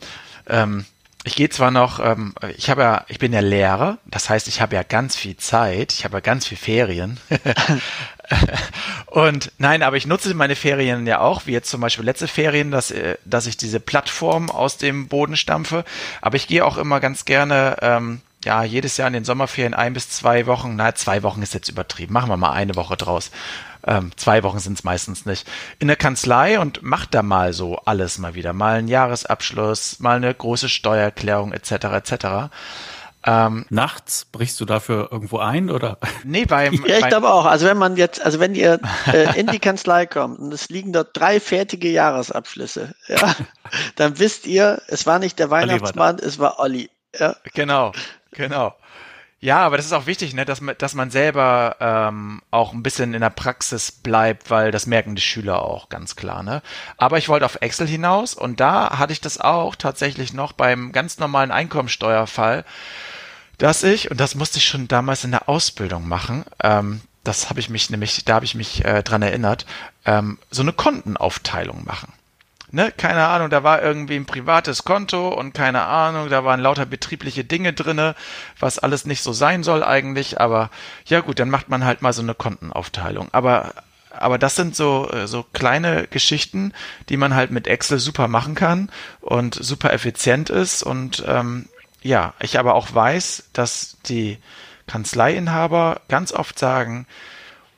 [0.48, 0.86] ähm,
[1.24, 4.62] ich gehe zwar noch, ähm, ich habe ja, ich bin ja Lehrer, das heißt, ich
[4.62, 7.20] habe ja ganz viel Zeit, ich habe ja ganz viel Ferien.
[9.08, 12.72] und nein, aber ich nutze meine Ferien ja auch, wie jetzt zum Beispiel letzte Ferien,
[12.72, 15.84] dass, äh, dass ich diese Plattform aus dem Boden stampfe.
[16.22, 19.94] Aber ich gehe auch immer ganz gerne, ähm, ja, jedes Jahr in den Sommerferien ein
[19.94, 23.32] bis zwei Wochen, na, zwei Wochen ist jetzt übertrieben, machen wir mal eine Woche draus
[23.86, 25.48] ähm, zwei Wochen sind es meistens nicht,
[25.80, 28.54] in der Kanzlei und macht da mal so alles mal wieder.
[28.54, 31.72] Mal einen Jahresabschluss, mal eine große Steuererklärung etc.
[31.72, 32.26] etc.
[33.28, 35.98] Ähm, Nachts brichst du dafür irgendwo ein oder?
[36.24, 36.74] Nee, beim.
[36.88, 37.46] Ja, ich glaube auch.
[37.46, 40.94] Also wenn man jetzt, also wenn ihr äh, in die Kanzlei kommt und es liegen
[40.94, 43.36] dort drei fertige Jahresabschlüsse, ja,
[43.96, 46.90] dann wisst ihr, es war nicht der Weihnachtsmann, es war Olli.
[47.18, 47.36] Ja.
[47.54, 47.94] Genau,
[48.32, 48.76] genau.
[49.42, 52.84] Ja, aber das ist auch wichtig, ne, dass man, dass man selber ähm, auch ein
[52.84, 56.42] bisschen in der Praxis bleibt, weil das merken die Schüler auch ganz klar.
[56.42, 56.62] Ne?
[56.98, 60.92] Aber ich wollte auf Excel hinaus und da hatte ich das auch tatsächlich noch beim
[60.94, 62.66] ganz normalen Einkommensteuerfall,
[63.58, 67.60] dass ich, und das musste ich schon damals in der Ausbildung machen, ähm, das habe
[67.60, 69.66] ich mich nämlich, da habe ich mich äh, dran erinnert,
[70.06, 72.14] ähm, so eine Kontenaufteilung machen
[72.76, 76.86] ne, keine Ahnung, da war irgendwie ein privates Konto und keine Ahnung, da waren lauter
[76.86, 78.16] betriebliche Dinge drinne,
[78.60, 80.70] was alles nicht so sein soll eigentlich, aber
[81.06, 83.30] ja gut, dann macht man halt mal so eine Kontenaufteilung.
[83.32, 83.74] Aber
[84.18, 86.74] aber das sind so äh, so kleine Geschichten,
[87.10, 88.90] die man halt mit Excel super machen kann
[89.22, 91.68] und super effizient ist und ähm,
[92.02, 94.38] ja, ich aber auch weiß, dass die
[94.88, 97.08] Kanzleiinhaber ganz oft sagen,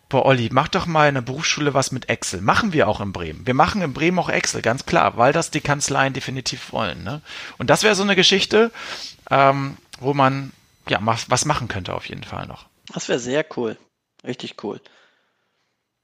[0.10, 2.42] boah, Olli, mach doch mal eine Berufsschule was mit Excel.
[2.42, 3.46] Machen wir auch in Bremen.
[3.46, 7.04] Wir machen in Bremen auch Excel, ganz klar, weil das die Kanzleien definitiv wollen.
[7.04, 7.22] Ne?
[7.58, 8.72] Und das wäre so eine Geschichte,
[9.30, 10.52] ähm, wo man
[10.90, 12.66] ja was machen könnte auf jeden Fall noch.
[12.94, 13.78] Das wäre sehr cool.
[14.24, 14.80] Richtig cool.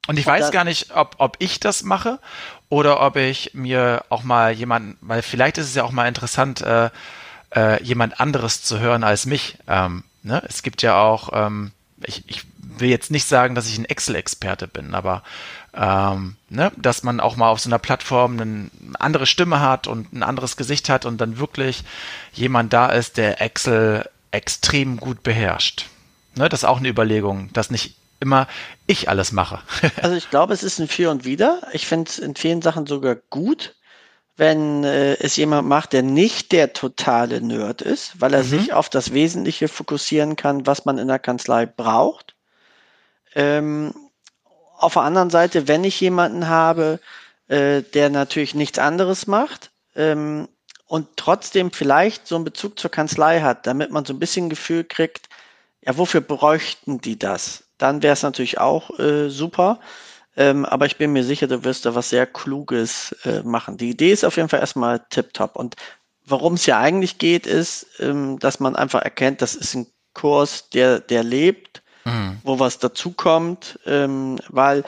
[0.08, 2.20] Und ich weiß gar nicht, ob, ob ich das mache
[2.68, 6.62] oder ob ich mir auch mal jemanden, weil vielleicht ist es ja auch mal interessant,
[6.62, 6.90] äh,
[7.56, 9.58] äh, jemand anderes zu hören als mich.
[9.68, 10.44] Ähm, ne?
[10.46, 11.72] Es gibt ja auch, ähm,
[12.04, 12.44] ich, ich
[12.80, 15.24] will jetzt nicht sagen, dass ich ein Excel-Experte bin, aber
[15.74, 18.70] ähm, ne, dass man auch mal auf so einer Plattform eine
[19.00, 21.84] andere Stimme hat und ein anderes Gesicht hat und dann wirklich
[22.34, 25.88] jemand da ist, der Excel extrem gut beherrscht.
[26.36, 28.48] Ne, das ist auch eine Überlegung, dass nicht immer
[28.88, 29.60] ich alles mache.
[30.02, 31.62] also ich glaube, es ist ein Für und Wider.
[31.74, 33.76] Ich finde es in vielen Sachen sogar gut,
[34.38, 38.48] wenn äh, es jemand macht, der nicht der totale Nerd ist, weil er mhm.
[38.48, 42.33] sich auf das Wesentliche fokussieren kann, was man in der Kanzlei braucht.
[43.36, 43.94] Ähm,
[44.78, 47.00] auf der anderen Seite, wenn ich jemanden habe,
[47.48, 50.48] äh, der natürlich nichts anderes macht ähm,
[50.86, 54.84] und trotzdem vielleicht so einen Bezug zur Kanzlei hat, damit man so ein bisschen Gefühl
[54.84, 55.30] kriegt,
[55.82, 57.66] ja, wofür bräuchten die das?
[57.78, 59.80] Dann wäre es natürlich auch äh, super.
[60.36, 63.78] Ähm, aber ich bin mir sicher, du wirst da was sehr Kluges äh, machen.
[63.78, 65.56] Die Idee ist auf jeden Fall erstmal tipptopp.
[65.56, 65.76] Und
[66.26, 70.70] worum es ja eigentlich geht, ist, ähm, dass man einfach erkennt, das ist ein Kurs,
[70.70, 72.40] der, der lebt mhm.
[72.44, 74.84] wo was dazukommt, ähm, weil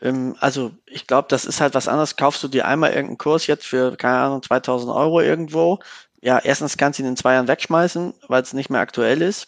[0.00, 2.16] ähm, also ich glaube, das ist halt was anderes.
[2.16, 5.80] Kaufst du dir einmal irgendeinen Kurs jetzt für, keine Ahnung, 2000 Euro irgendwo.
[6.20, 9.46] Ja, erstens kannst du ihn in zwei Jahren wegschmeißen, weil es nicht mehr aktuell ist.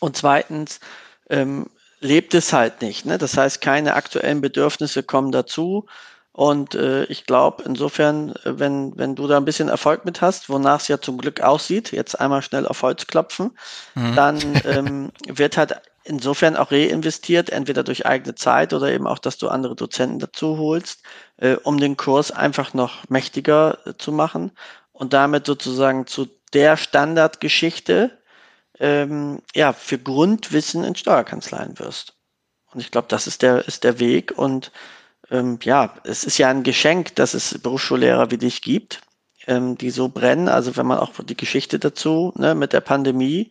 [0.00, 0.80] Und zweitens
[1.30, 1.66] ähm,
[2.00, 3.04] lebt es halt nicht.
[3.04, 3.18] Ne?
[3.18, 5.86] Das heißt, keine aktuellen Bedürfnisse kommen dazu.
[6.32, 10.48] Und äh, ich glaube, insofern, äh, wenn, wenn du da ein bisschen Erfolg mit hast,
[10.48, 13.58] wonach es ja zum Glück aussieht, jetzt einmal schnell auf Holz klopfen,
[13.96, 14.14] mhm.
[14.14, 15.74] dann ähm, wird halt
[16.08, 20.58] insofern auch reinvestiert, entweder durch eigene Zeit oder eben auch, dass du andere Dozenten dazu
[20.58, 21.02] holst,
[21.36, 24.52] äh, um den Kurs einfach noch mächtiger äh, zu machen
[24.92, 28.18] und damit sozusagen zu der Standardgeschichte
[28.80, 32.14] ähm, ja, für Grundwissen in Steuerkanzleien wirst.
[32.72, 34.32] Und ich glaube, das ist der, ist der Weg.
[34.36, 34.72] Und
[35.30, 39.00] ähm, ja, es ist ja ein Geschenk, dass es Berufsschullehrer wie dich gibt,
[39.46, 40.48] ähm, die so brennen.
[40.48, 43.50] Also wenn man auch die Geschichte dazu ne, mit der Pandemie,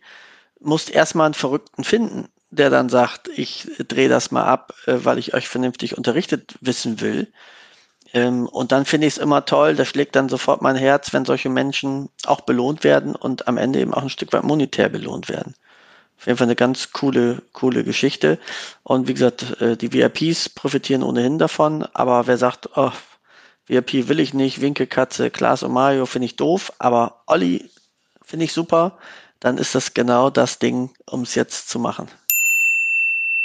[0.60, 5.18] musst erstmal einen Verrückten finden, der dann sagt, ich drehe das mal ab, äh, weil
[5.18, 7.32] ich euch vernünftig unterrichtet wissen will.
[8.14, 11.24] Ähm, und dann finde ich es immer toll, da schlägt dann sofort mein Herz, wenn
[11.24, 15.28] solche Menschen auch belohnt werden und am Ende eben auch ein Stück weit monetär belohnt
[15.28, 15.54] werden.
[16.18, 18.38] Auf jeden Fall eine ganz coole, coole Geschichte.
[18.82, 22.92] Und wie gesagt, äh, die VIPs profitieren ohnehin davon, aber wer sagt, oh,
[23.66, 27.70] VIP will ich nicht, Winkelkatze, Klaas und Mario finde ich doof, aber Olli
[28.22, 28.98] finde ich super,
[29.40, 32.08] dann ist das genau das Ding, um es jetzt zu machen.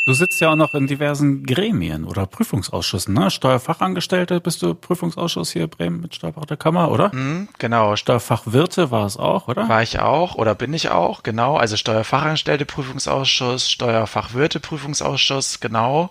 [0.05, 3.29] Du sitzt ja auch noch in diversen Gremien oder Prüfungsausschüssen, ne?
[3.29, 7.13] Steuerfachangestellte bist du Prüfungsausschuss hier Bremen mit Steuerberaterkammer, oder?
[7.13, 7.95] Mhm, genau.
[7.95, 9.69] Steuerfachwirte war es auch, oder?
[9.69, 11.57] War ich auch oder bin ich auch, genau.
[11.57, 16.09] Also Steuerfachangestellte Prüfungsausschuss, Steuerfachwirte Prüfungsausschuss, genau.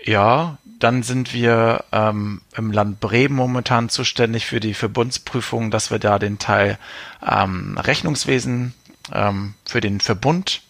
[0.00, 5.98] Ja, dann sind wir ähm, im Land Bremen momentan zuständig für die Verbundsprüfung, dass wir
[5.98, 6.78] da den Teil
[7.26, 8.74] ähm, Rechnungswesen
[9.12, 10.62] ähm, für den Verbund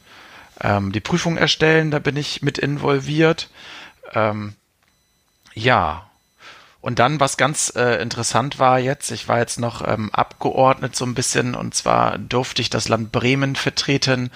[0.61, 3.49] ähm, die Prüfung erstellen, da bin ich mit involviert.
[4.13, 4.55] Ähm,
[5.55, 6.11] ja.
[6.81, 11.07] Und dann, was ganz äh, interessant war jetzt, ich war jetzt noch ähm, abgeordnet so
[11.07, 14.31] ein bisschen und zwar durfte ich das Land Bremen vertreten.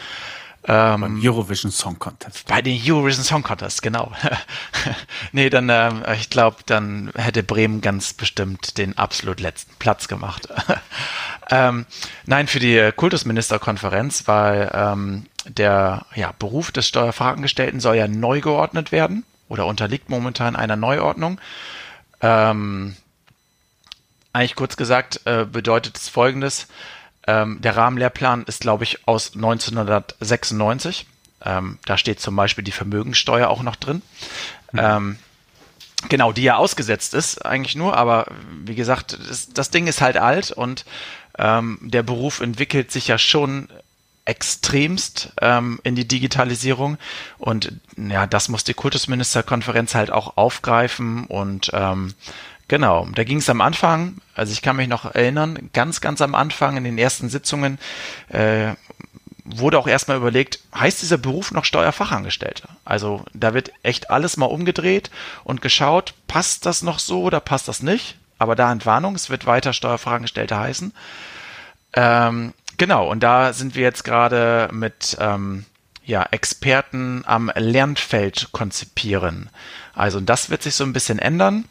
[0.65, 2.47] Ähm, Beim Eurovision Song Contest.
[2.49, 4.13] Bei den Eurovision Song Contest, genau.
[5.33, 10.49] nee, dann, ähm, ich glaube, dann hätte Bremen ganz bestimmt den absolut letzten Platz gemacht.
[11.51, 11.87] ähm,
[12.27, 18.93] nein, für die Kultusministerkonferenz, weil ähm, der ja, Beruf des Steuerfachangestellten soll ja neu geordnet
[18.93, 21.41] werden oder unterliegt momentan einer Neuordnung.
[22.21, 22.97] Ähm,
[24.33, 26.69] eigentlich kurz gesagt äh, bedeutet es folgendes.
[27.27, 31.07] Ähm, der Rahmenlehrplan ist, glaube ich, aus 1996.
[31.45, 34.03] Ähm, da steht zum Beispiel die Vermögensteuer auch noch drin.
[34.73, 34.79] Mhm.
[34.81, 35.19] Ähm,
[36.09, 38.27] genau, die ja ausgesetzt ist, eigentlich nur, aber
[38.65, 40.85] wie gesagt, das, das Ding ist halt alt und
[41.39, 43.69] ähm, der Beruf entwickelt sich ja schon
[44.25, 46.99] extremst ähm, in die Digitalisierung.
[47.39, 51.25] Und ja, das muss die Kultusministerkonferenz halt auch aufgreifen.
[51.25, 52.15] Und ähm,
[52.69, 56.35] genau, da ging es am Anfang, also ich kann mich noch erinnern, ganz, ganz am
[56.35, 57.79] Anfang in den ersten Sitzungen
[58.29, 58.75] äh,
[59.51, 62.69] wurde auch erstmal überlegt, heißt dieser Beruf noch Steuerfachangestellter?
[62.85, 65.11] Also da wird echt alles mal umgedreht
[65.45, 68.17] und geschaut, passt das noch so oder passt das nicht?
[68.39, 70.93] Aber da Entwarnung, es wird weiter Steuerfachangestellter heißen.
[71.99, 75.65] Ähm, Genau, und da sind wir jetzt gerade mit ähm,
[76.05, 79.51] ja, Experten am Lernfeld konzipieren.
[79.95, 81.65] Also das wird sich so ein bisschen ändern.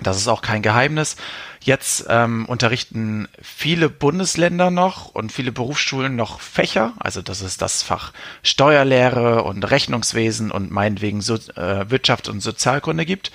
[0.00, 1.16] Das ist auch kein Geheimnis.
[1.62, 6.92] Jetzt ähm, unterrichten viele Bundesländer noch und viele Berufsschulen noch Fächer.
[6.98, 8.12] Also das ist das Fach
[8.42, 13.32] Steuerlehre und Rechnungswesen und meinetwegen so, äh, Wirtschaft und Sozialkunde gibt.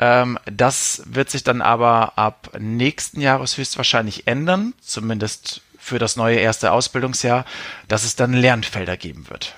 [0.00, 4.74] Ähm, das wird sich dann aber ab nächsten Jahres höchstwahrscheinlich ändern.
[4.80, 7.44] Zumindest für das neue erste Ausbildungsjahr,
[7.88, 9.54] dass es dann Lernfelder geben wird.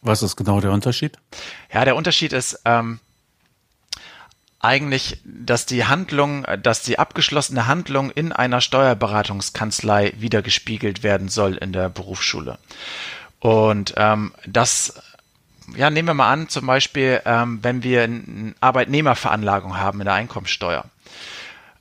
[0.00, 1.18] Was ist genau der Unterschied?
[1.72, 3.00] Ja, der Unterschied ist ähm,
[4.60, 11.72] eigentlich, dass die Handlung, dass die abgeschlossene Handlung in einer Steuerberatungskanzlei wiedergespiegelt werden soll in
[11.72, 12.58] der Berufsschule.
[13.40, 15.00] Und ähm, das
[15.76, 20.14] ja, nehmen wir mal an, zum Beispiel, ähm, wenn wir eine Arbeitnehmerveranlagung haben in der
[20.14, 20.84] Einkommensteuer.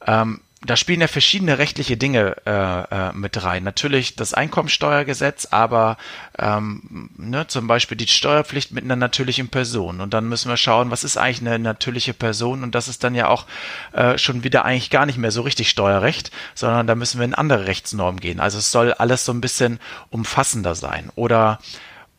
[0.05, 3.63] Ähm, da spielen ja verschiedene rechtliche Dinge äh, äh, mit rein.
[3.63, 5.97] Natürlich das Einkommensteuergesetz, aber
[6.37, 10.01] ähm, ne, zum Beispiel die Steuerpflicht mit einer natürlichen Person.
[10.01, 12.63] Und dann müssen wir schauen, was ist eigentlich eine natürliche Person?
[12.63, 13.45] Und das ist dann ja auch
[13.93, 17.35] äh, schon wieder eigentlich gar nicht mehr so richtig Steuerrecht, sondern da müssen wir in
[17.35, 18.39] andere Rechtsnormen gehen.
[18.39, 19.79] Also es soll alles so ein bisschen
[20.09, 21.11] umfassender sein.
[21.15, 21.59] Oder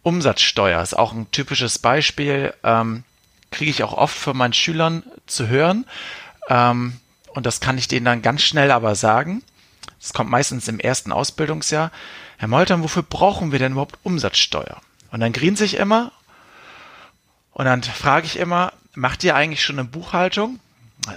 [0.09, 2.55] Umsatzsteuer ist auch ein typisches Beispiel.
[2.65, 3.05] Ähm,
[3.51, 5.85] kriege ich auch oft von meinen Schülern zu hören.
[6.49, 6.99] Ähm,
[7.35, 9.43] und das kann ich denen dann ganz schnell aber sagen.
[10.01, 11.93] Das kommt meistens im ersten Ausbildungsjahr.
[12.39, 14.81] Herr Moltern, wofür brauchen wir denn überhaupt Umsatzsteuer?
[15.11, 16.11] Und dann grinse ich immer
[17.53, 20.59] und dann frage ich immer, macht ihr eigentlich schon eine Buchhaltung?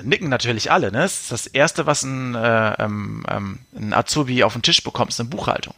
[0.04, 1.00] Nicken natürlich alle, ne?
[1.00, 5.12] Das ist das Erste, was ein, äh, ähm, ähm, ein Azubi auf den Tisch bekommt,
[5.12, 5.76] ist eine Buchhaltung.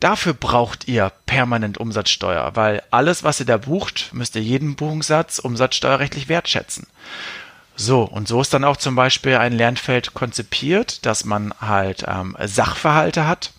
[0.00, 5.38] Dafür braucht ihr permanent Umsatzsteuer, weil alles, was ihr da bucht, müsst ihr jeden Buchungssatz
[5.38, 6.86] umsatzsteuerrechtlich wertschätzen.
[7.76, 12.36] So, und so ist dann auch zum Beispiel ein Lernfeld konzipiert, dass man halt ähm,
[12.44, 13.52] Sachverhalte hat,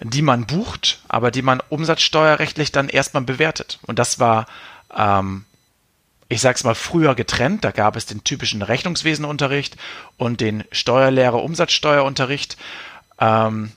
[0.00, 3.78] die man bucht, aber die man umsatzsteuerrechtlich dann erstmal bewertet.
[3.82, 4.46] Und das war,
[4.96, 5.44] ähm,
[6.28, 7.62] ich sag's mal, früher getrennt.
[7.64, 9.76] Da gab es den typischen Rechnungswesenunterricht
[10.16, 12.56] und den Steuerlehre Umsatzsteuerunterricht.
[13.20, 13.72] Ähm,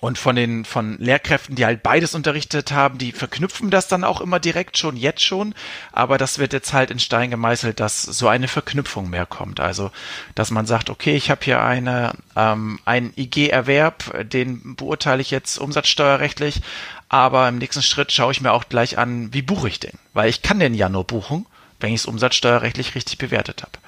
[0.00, 4.20] und von den von Lehrkräften, die halt beides unterrichtet haben, die verknüpfen das dann auch
[4.20, 5.54] immer direkt schon, jetzt schon.
[5.92, 9.60] Aber das wird jetzt halt in Stein gemeißelt, dass so eine Verknüpfung mehr kommt.
[9.60, 9.90] Also,
[10.34, 15.58] dass man sagt, okay, ich habe hier eine ähm, einen IG-Erwerb, den beurteile ich jetzt
[15.58, 16.60] umsatzsteuerrechtlich,
[17.08, 20.28] aber im nächsten Schritt schaue ich mir auch gleich an, wie buche ich den, weil
[20.28, 21.46] ich kann den ja nur buchen,
[21.80, 23.78] wenn ich es umsatzsteuerrechtlich richtig bewertet habe.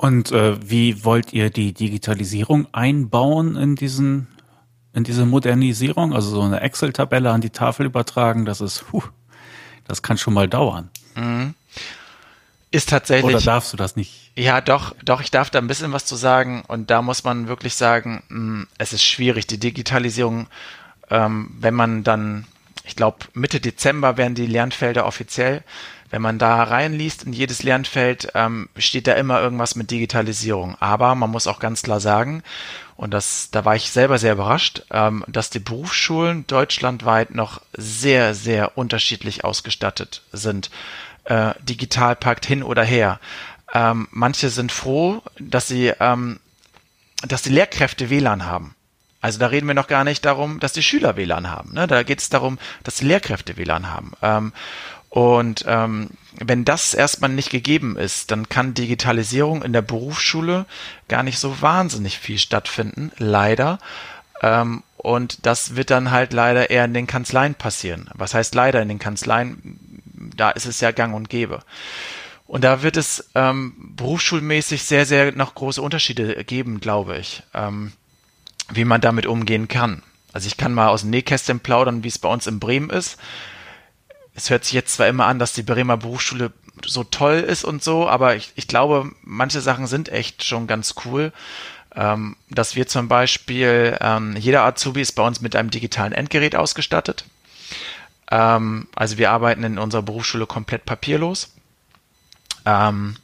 [0.00, 4.28] Und äh, wie wollt ihr die Digitalisierung einbauen in diesen
[4.94, 6.14] in diese Modernisierung?
[6.14, 9.02] Also so eine Excel-Tabelle an die Tafel übertragen, das ist, huh,
[9.86, 10.88] das kann schon mal dauern.
[11.16, 11.54] Mhm.
[12.70, 13.34] Ist tatsächlich.
[13.34, 14.32] Oder darfst du das nicht?
[14.36, 16.62] Ja, doch, doch, ich darf da ein bisschen was zu sagen.
[16.66, 20.46] Und da muss man wirklich sagen, mh, hm, es ist schwierig, die Digitalisierung,
[21.10, 22.46] ähm, wenn man dann,
[22.84, 25.62] ich glaube, Mitte Dezember werden die Lernfelder offiziell
[26.10, 30.76] wenn man da reinliest in jedes Lernfeld, ähm, steht da immer irgendwas mit Digitalisierung.
[30.80, 32.42] Aber man muss auch ganz klar sagen,
[32.96, 38.34] und das, da war ich selber sehr überrascht, ähm, dass die Berufsschulen deutschlandweit noch sehr,
[38.34, 40.70] sehr unterschiedlich ausgestattet sind.
[41.24, 43.18] Äh, Digitalpakt hin oder her.
[43.72, 46.40] Ähm, manche sind froh, dass sie, ähm,
[47.22, 48.74] dass die Lehrkräfte WLAN haben.
[49.22, 51.72] Also da reden wir noch gar nicht darum, dass die Schüler WLAN haben.
[51.74, 51.86] Ne?
[51.86, 54.12] Da geht es darum, dass die Lehrkräfte WLAN haben.
[54.22, 54.52] Ähm,
[55.10, 60.66] und ähm, wenn das erstmal nicht gegeben ist, dann kann Digitalisierung in der Berufsschule
[61.08, 63.80] gar nicht so wahnsinnig viel stattfinden, leider.
[64.40, 68.08] Ähm, und das wird dann halt leider eher in den Kanzleien passieren.
[68.14, 69.80] Was heißt leider in den Kanzleien?
[70.36, 71.60] Da ist es ja gang und gäbe.
[72.46, 77.92] Und da wird es ähm, berufsschulmäßig sehr, sehr noch große Unterschiede geben, glaube ich, ähm,
[78.72, 80.02] wie man damit umgehen kann.
[80.32, 83.18] Also ich kann mal aus dem Nähkästchen plaudern, wie es bei uns in Bremen ist
[84.40, 86.52] es hört sich jetzt zwar immer an, dass die Bremer Berufsschule
[86.86, 90.94] so toll ist und so, aber ich, ich glaube, manche Sachen sind echt schon ganz
[91.04, 91.32] cool.
[91.94, 96.54] Ähm, dass wir zum Beispiel, ähm, jeder Azubi ist bei uns mit einem digitalen Endgerät
[96.54, 97.24] ausgestattet.
[98.30, 101.52] Ähm, also wir arbeiten in unserer Berufsschule komplett papierlos.
[102.64, 103.16] Ähm,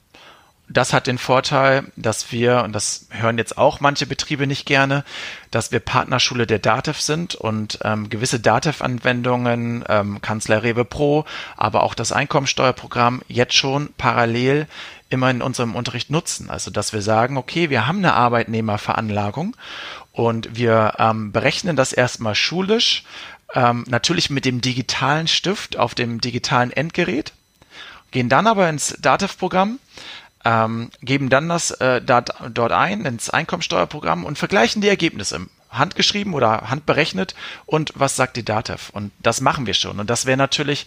[0.68, 5.04] das hat den Vorteil, dass wir, und das hören jetzt auch manche Betriebe nicht gerne,
[5.50, 11.24] dass wir Partnerschule der DATEV sind und ähm, gewisse DATEV-Anwendungen, ähm, Kanzler Rewe Pro,
[11.56, 14.66] aber auch das Einkommensteuerprogramm jetzt schon parallel
[15.08, 16.50] immer in unserem Unterricht nutzen.
[16.50, 19.56] Also dass wir sagen, okay, wir haben eine Arbeitnehmerveranlagung
[20.10, 23.04] und wir ähm, berechnen das erstmal schulisch,
[23.54, 27.32] ähm, natürlich mit dem digitalen Stift auf dem digitalen Endgerät,
[28.10, 29.78] gehen dann aber ins DATEV-Programm,
[30.46, 36.34] ähm, geben dann das äh, dat, dort ein ins Einkommensteuerprogramm und vergleichen die Ergebnisse handgeschrieben
[36.34, 37.34] oder handberechnet
[37.66, 38.90] und was sagt die DATEV.
[38.90, 39.98] Und das machen wir schon.
[39.98, 40.86] Und das wäre natürlich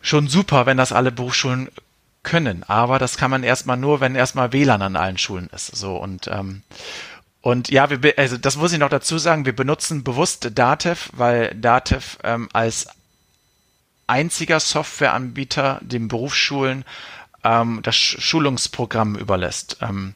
[0.00, 1.68] schon super, wenn das alle Berufsschulen
[2.22, 2.62] können.
[2.62, 5.76] Aber das kann man erstmal nur, wenn erstmal WLAN an allen Schulen ist.
[5.76, 6.62] So und ähm,
[7.42, 11.54] und ja, wir, also das muss ich noch dazu sagen, wir benutzen bewusst Datev, weil
[11.54, 12.88] Datev ähm, als
[14.06, 16.84] einziger Softwareanbieter den Berufsschulen
[17.46, 19.78] ähm, das Schulungsprogramm überlässt.
[19.80, 20.14] Ähm,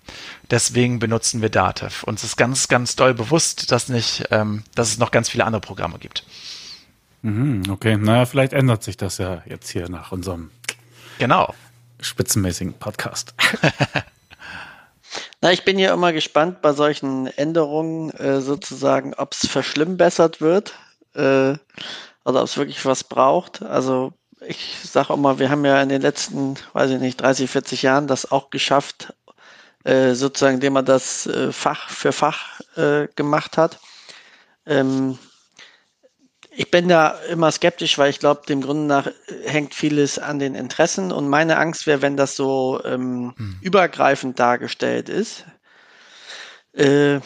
[0.51, 2.05] deswegen benutzen wir Datev.
[2.05, 5.61] Uns ist ganz, ganz doll bewusst, dass nicht, ähm, dass es noch ganz viele andere
[5.61, 6.24] Programme gibt.
[7.22, 10.51] Mhm, okay, naja, vielleicht ändert sich das ja jetzt hier nach unserem
[11.18, 11.55] genau.
[12.01, 13.35] spitzenmäßigen Podcast.
[15.41, 20.74] Na, ich bin ja immer gespannt bei solchen Änderungen äh, sozusagen, ob es verschlimmbessert wird
[21.14, 21.55] äh,
[22.24, 23.62] oder ob es wirklich was braucht.
[23.62, 24.12] Also
[24.47, 27.82] ich sage auch mal, wir haben ja in den letzten, weiß ich nicht, 30, 40
[27.82, 29.12] Jahren das auch geschafft,
[29.84, 33.78] äh, sozusagen, indem man das äh, Fach für Fach äh, gemacht hat.
[34.66, 35.18] Ähm,
[36.51, 39.11] ich bin da immer skeptisch, weil ich glaube, dem Grunde nach
[39.45, 43.59] hängt vieles an den Interessen und meine Angst wäre, wenn das so ähm, hm.
[43.62, 45.45] übergreifend dargestellt ist,
[46.72, 47.20] äh,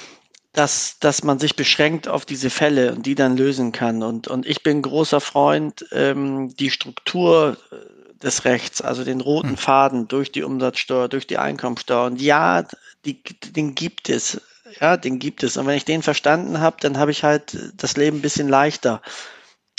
[0.54, 4.02] dass, dass man sich beschränkt auf diese Fälle und die dann lösen kann.
[4.02, 9.50] Und, und ich bin großer Freund, ähm, die Struktur äh, des Rechts, also den roten
[9.50, 9.56] hm.
[9.56, 12.06] Faden durch die Umsatzsteuer, durch die Einkommensteuer.
[12.06, 12.64] Und ja,
[13.04, 14.40] die, den gibt es.
[14.80, 15.56] Ja, den gibt es.
[15.56, 19.02] Und wenn ich den verstanden habe, dann habe ich halt das Leben ein bisschen leichter.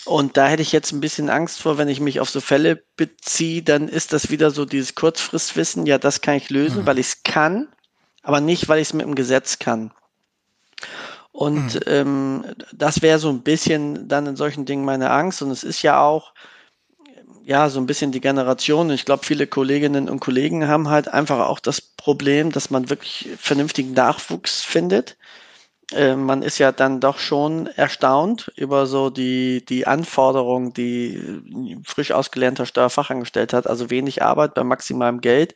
[0.04, 2.84] Und da hätte ich jetzt ein bisschen Angst vor, wenn ich mich auf so Fälle
[2.96, 6.86] beziehe, dann ist das wieder so dieses Kurzfristwissen, ja, das kann ich lösen, mhm.
[6.86, 7.68] weil ich es kann,
[8.22, 9.92] aber nicht, weil ich es mit dem Gesetz kann.
[11.32, 11.82] Und mhm.
[11.88, 15.42] ähm, das wäre so ein bisschen dann in solchen Dingen meine Angst.
[15.42, 16.34] Und es ist ja auch,
[17.44, 18.90] ja, so ein bisschen die Generation.
[18.90, 23.30] Ich glaube, viele Kolleginnen und Kollegen haben halt einfach auch das Problem, dass man wirklich
[23.38, 25.18] vernünftigen Nachwuchs findet.
[25.92, 32.12] Äh, man ist ja dann doch schon erstaunt über so die, die Anforderungen, die frisch
[32.12, 35.54] ausgelernter Steuerfachangestellter hat, also wenig Arbeit bei maximalem Geld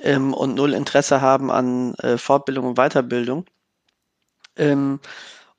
[0.00, 3.46] ähm, und null Interesse haben an äh, Fortbildung und Weiterbildung.
[4.56, 5.00] Ähm,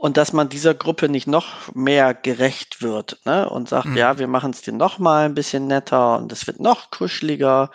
[0.03, 3.49] und dass man dieser Gruppe nicht noch mehr gerecht wird ne?
[3.49, 3.95] und sagt, mhm.
[3.95, 7.71] ja, wir machen es dir noch mal ein bisschen netter und es wird noch kuscheliger,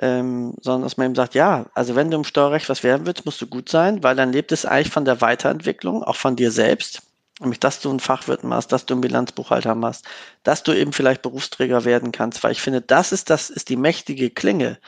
[0.00, 3.24] ähm, sondern dass man eben sagt, ja, also wenn du im Steuerrecht was werden willst,
[3.24, 6.50] musst du gut sein, weil dann lebt es eigentlich von der Weiterentwicklung, auch von dir
[6.50, 7.02] selbst,
[7.38, 10.04] nämlich dass du einen Fachwirt machst, dass du einen Bilanzbuchhalter machst,
[10.42, 13.76] dass du eben vielleicht Berufsträger werden kannst, weil ich finde, das ist das ist die
[13.76, 14.78] mächtige Klinge,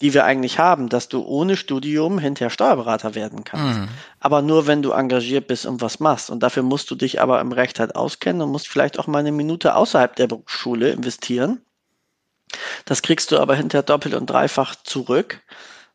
[0.00, 3.80] die wir eigentlich haben, dass du ohne Studium hinterher Steuerberater werden kannst.
[3.80, 3.88] Mhm.
[4.18, 6.30] Aber nur, wenn du engagiert bist und was machst.
[6.30, 9.18] Und dafür musst du dich aber im Recht halt auskennen und musst vielleicht auch mal
[9.18, 11.60] eine Minute außerhalb der Berufsschule investieren.
[12.84, 15.40] Das kriegst du aber hinterher doppelt und dreifach zurück.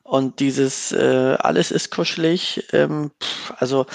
[0.03, 3.09] Und dieses äh, alles ist kuschelig, ähm,
[3.57, 3.87] also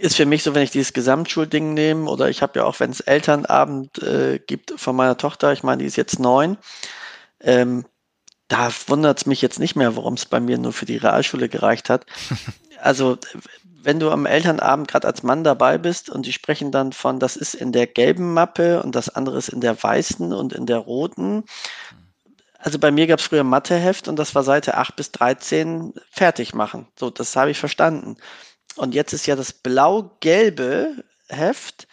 [0.00, 2.90] ist für mich so, wenn ich dieses Gesamtschulding nehme, oder ich habe ja auch, wenn
[2.90, 6.58] es Elternabend äh, gibt von meiner Tochter, ich meine, die ist jetzt neun,
[7.38, 7.84] ähm,
[8.52, 11.48] da wundert es mich jetzt nicht mehr, warum es bei mir nur für die Realschule
[11.48, 12.06] gereicht hat.
[12.80, 13.16] Also
[13.84, 17.36] wenn du am Elternabend gerade als Mann dabei bist und die sprechen dann von, das
[17.36, 20.78] ist in der gelben Mappe und das andere ist in der weißen und in der
[20.78, 21.44] roten.
[22.58, 26.54] Also bei mir gab es früher Matheheft und das war Seite 8 bis 13 fertig
[26.54, 26.88] machen.
[26.98, 28.16] So, das habe ich verstanden.
[28.74, 31.86] Und jetzt ist ja das blau-gelbe Heft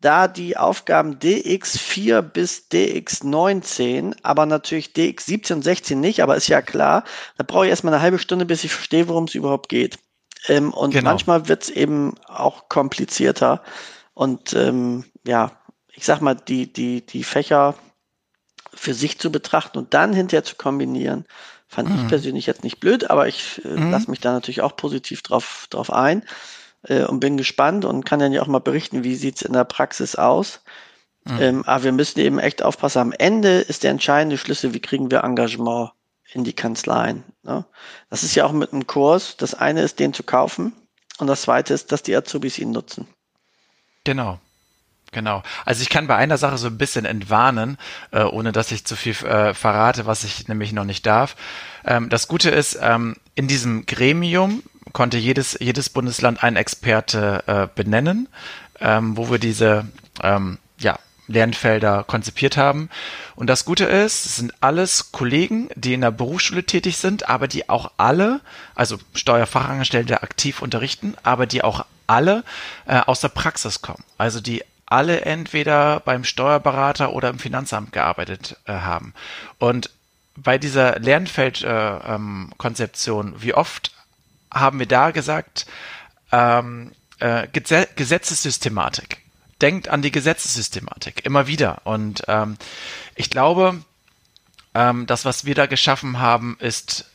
[0.00, 6.62] da die Aufgaben DX4 bis DX19, aber natürlich DX17 und 16 nicht, aber ist ja
[6.62, 7.04] klar,
[7.38, 9.98] da brauche ich erstmal eine halbe Stunde, bis ich verstehe, worum es überhaupt geht.
[10.48, 11.10] Ähm, und genau.
[11.10, 13.62] manchmal wird es eben auch komplizierter.
[14.14, 15.52] Und ähm, ja,
[15.92, 17.74] ich sag mal, die, die, die Fächer
[18.74, 21.24] für sich zu betrachten und dann hinterher zu kombinieren,
[21.68, 21.96] fand mhm.
[21.96, 23.90] ich persönlich jetzt nicht blöd, aber ich äh, mhm.
[23.90, 26.22] lasse mich da natürlich auch positiv drauf, drauf ein
[26.88, 29.64] äh, und bin gespannt und kann dann ja auch mal berichten, wie sieht's in der
[29.64, 30.62] Praxis aus.
[31.24, 31.40] Mhm.
[31.40, 32.98] Ähm, aber wir müssen eben echt aufpassen.
[33.00, 35.90] Am Ende ist der entscheidende Schlüssel, wie kriegen wir Engagement
[36.32, 37.24] in die Kanzleien.
[37.42, 37.64] Ne?
[38.10, 39.36] Das ist ja auch mit einem Kurs.
[39.36, 40.72] Das eine ist, den zu kaufen
[41.18, 43.06] und das zweite ist, dass die Azubis ihn nutzen.
[44.04, 44.38] Genau.
[45.12, 45.42] Genau.
[45.64, 47.78] Also ich kann bei einer Sache so ein bisschen entwarnen,
[48.10, 51.36] äh, ohne dass ich zu viel äh, verrate, was ich nämlich noch nicht darf.
[51.84, 54.62] Ähm, das Gute ist, ähm, in diesem Gremium
[54.92, 58.28] konnte jedes, jedes Bundesland einen Experte äh, benennen,
[58.80, 59.86] ähm, wo wir diese
[60.22, 62.88] ähm, ja, Lernfelder konzipiert haben.
[63.34, 67.48] Und das Gute ist, es sind alles Kollegen, die in der Berufsschule tätig sind, aber
[67.48, 68.40] die auch alle,
[68.74, 72.44] also Steuerfachangestellte aktiv unterrichten, aber die auch alle
[72.86, 74.04] äh, aus der Praxis kommen.
[74.18, 79.12] Also die alle entweder beim Steuerberater oder im Finanzamt gearbeitet äh, haben.
[79.58, 79.90] Und
[80.36, 83.90] bei dieser Lernfeldkonzeption, äh, ähm, wie oft
[84.52, 85.66] haben wir da gesagt,
[86.32, 89.18] ähm, äh, Gesetzessystematik.
[89.60, 91.80] Denkt an die Gesetzessystematik immer wieder.
[91.84, 92.56] Und ähm,
[93.14, 93.82] ich glaube,
[94.74, 97.06] ähm, das, was wir da geschaffen haben, ist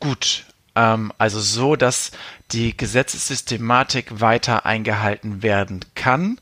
[0.00, 0.46] gut.
[0.74, 2.10] Ähm, also so, dass
[2.50, 6.40] die Gesetzessystematik weiter eingehalten werden kann.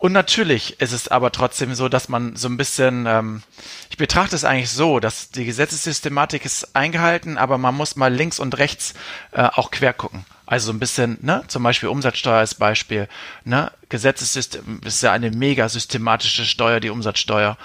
[0.00, 3.42] Und natürlich ist es aber trotzdem so, dass man so ein bisschen, ähm,
[3.90, 8.40] ich betrachte es eigentlich so, dass die Gesetzessystematik ist eingehalten, aber man muss mal links
[8.40, 8.94] und rechts
[9.32, 10.24] äh, auch quer gucken.
[10.46, 13.08] Also so ein bisschen, ne, zum Beispiel Umsatzsteuer als Beispiel,
[13.44, 17.58] ne, Gesetzessystem ist ja eine mega systematische Steuer, die Umsatzsteuer,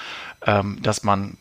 [0.46, 1.38] ähm, dass man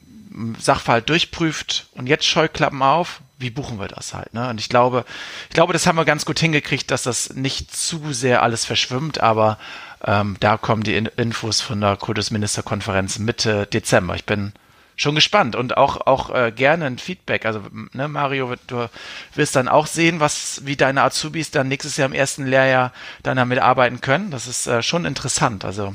[0.60, 4.48] Sachverhalt durchprüft und jetzt Scheuklappen auf, wie buchen wir das halt, ne?
[4.48, 5.04] Und ich glaube,
[5.48, 9.18] ich glaube, das haben wir ganz gut hingekriegt, dass das nicht zu sehr alles verschwimmt,
[9.18, 9.58] aber
[10.06, 14.14] ähm, da kommen die In Infos von der Kultusministerkonferenz Mitte Dezember.
[14.14, 14.52] Ich bin
[14.96, 17.46] schon gespannt und auch auch äh, gerne ein Feedback.
[17.46, 18.88] Also ne, Mario, du
[19.34, 22.92] wirst dann auch sehen, was wie deine Azubis dann nächstes Jahr im ersten Lehrjahr
[23.22, 24.30] dann damit arbeiten können.
[24.30, 25.64] Das ist äh, schon interessant.
[25.64, 25.94] Also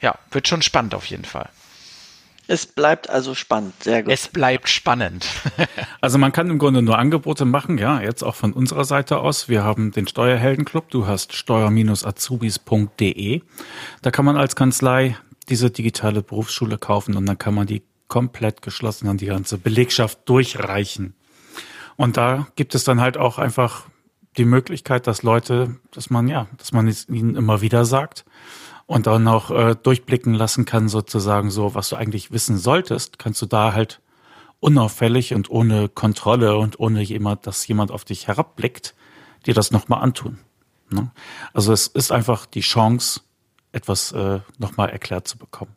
[0.00, 1.48] ja, wird schon spannend auf jeden Fall.
[2.48, 4.12] Es bleibt also spannend, sehr gut.
[4.12, 5.26] Es bleibt spannend.
[6.00, 9.48] also man kann im Grunde nur Angebote machen, ja, jetzt auch von unserer Seite aus.
[9.48, 13.42] Wir haben den Steuerheldenclub, du hast steuer-azubis.de.
[14.02, 15.16] Da kann man als Kanzlei
[15.48, 20.28] diese digitale Berufsschule kaufen und dann kann man die komplett geschlossen an die ganze Belegschaft
[20.28, 21.14] durchreichen.
[21.96, 23.86] Und da gibt es dann halt auch einfach
[24.36, 28.24] die Möglichkeit, dass Leute, dass man ja, dass man es ihnen immer wieder sagt,
[28.86, 33.42] und dann auch äh, durchblicken lassen kann, sozusagen so, was du eigentlich wissen solltest, kannst
[33.42, 34.00] du da halt
[34.60, 38.94] unauffällig und ohne Kontrolle und ohne jemand, dass jemand auf dich herabblickt,
[39.44, 40.38] dir das nochmal antun.
[40.90, 41.10] Ne?
[41.52, 43.20] Also es ist einfach die Chance,
[43.72, 45.74] etwas äh, nochmal erklärt zu bekommen.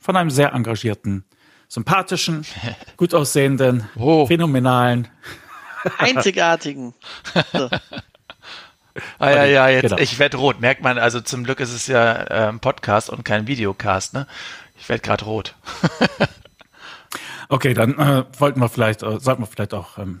[0.00, 1.24] Von einem sehr engagierten,
[1.68, 2.44] sympathischen,
[2.96, 4.26] gut aussehenden, oh.
[4.26, 5.08] phänomenalen,
[5.98, 6.94] einzigartigen.
[7.52, 7.68] So.
[9.18, 9.98] Ah, ja, ja, jetzt, genau.
[9.98, 10.60] ich werde rot.
[10.60, 14.26] Merkt man, also zum Glück ist es ja äh, ein Podcast und kein Videocast, ne?
[14.78, 15.54] Ich werde gerade rot.
[17.48, 20.20] okay, dann äh, wollten wir vielleicht, äh, sollten wir vielleicht auch ähm,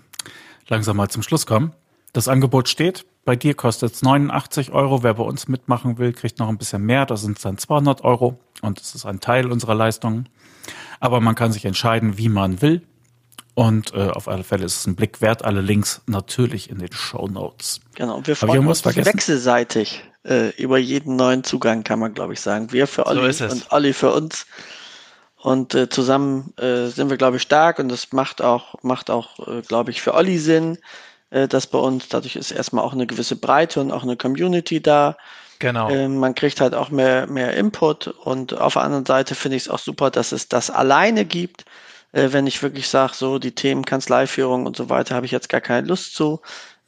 [0.68, 1.72] langsam mal zum Schluss kommen.
[2.12, 3.04] Das Angebot steht.
[3.24, 5.02] Bei dir kostet es 89 Euro.
[5.02, 7.04] Wer bei uns mitmachen will, kriegt noch ein bisschen mehr.
[7.06, 10.28] Da sind es dann 200 Euro und das ist ein Teil unserer Leistungen.
[11.00, 12.82] Aber man kann sich entscheiden, wie man will.
[13.56, 15.42] Und äh, auf alle Fälle ist es ein Blick wert.
[15.42, 17.80] Alle Links natürlich in den Show Notes.
[17.94, 22.70] Genau, wir freuen uns wechselseitig äh, über jeden neuen Zugang, kann man glaube ich sagen.
[22.72, 24.46] Wir für Olli so und Olli für uns.
[25.36, 29.48] Und äh, zusammen äh, sind wir, glaube ich, stark und das macht auch, macht auch,
[29.48, 30.76] äh, glaube ich, für Olli Sinn,
[31.30, 34.82] äh, dass bei uns, dadurch ist erstmal auch eine gewisse Breite und auch eine Community
[34.82, 35.16] da.
[35.60, 35.88] Genau.
[35.88, 39.62] Äh, man kriegt halt auch mehr, mehr Input und auf der anderen Seite finde ich
[39.62, 41.64] es auch super, dass es das alleine gibt
[42.12, 45.48] äh, wenn ich wirklich sage, so die Themen Kanzleiführung und so weiter, habe ich jetzt
[45.48, 46.40] gar keine Lust zu.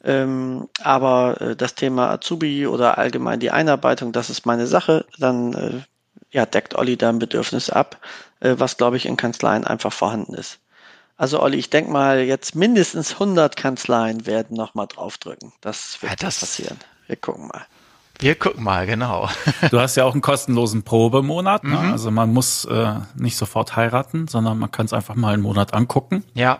[0.03, 5.53] Ähm, aber äh, das Thema Azubi oder allgemein die Einarbeitung, das ist meine Sache, dann
[5.53, 5.81] äh,
[6.31, 7.99] ja, deckt Olli da ein Bedürfnis ab,
[8.39, 10.59] äh, was glaube ich in Kanzleien einfach vorhanden ist.
[11.17, 15.51] Also Olli, ich denke mal, jetzt mindestens 100 Kanzleien werden nochmal draufdrücken.
[15.59, 16.79] Das wird ja, das passieren.
[17.07, 17.65] Wir gucken mal.
[18.19, 19.29] Wir gucken mal, genau.
[19.71, 21.63] Du hast ja auch einen kostenlosen Probemonat.
[21.63, 21.77] Ne?
[21.77, 21.91] Mhm.
[21.91, 25.73] Also man muss äh, nicht sofort heiraten, sondern man kann es einfach mal einen Monat
[25.73, 26.25] angucken.
[26.33, 26.59] Ja.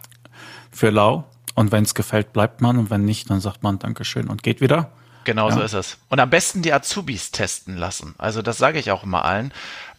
[0.71, 1.25] Für lau.
[1.55, 2.77] Und wenn es gefällt, bleibt man.
[2.77, 4.91] Und wenn nicht, dann sagt man Dankeschön und geht wieder.
[5.25, 5.55] Genau ja.
[5.55, 5.97] so ist es.
[6.07, 8.15] Und am besten die Azubis testen lassen.
[8.17, 9.51] Also das sage ich auch immer allen.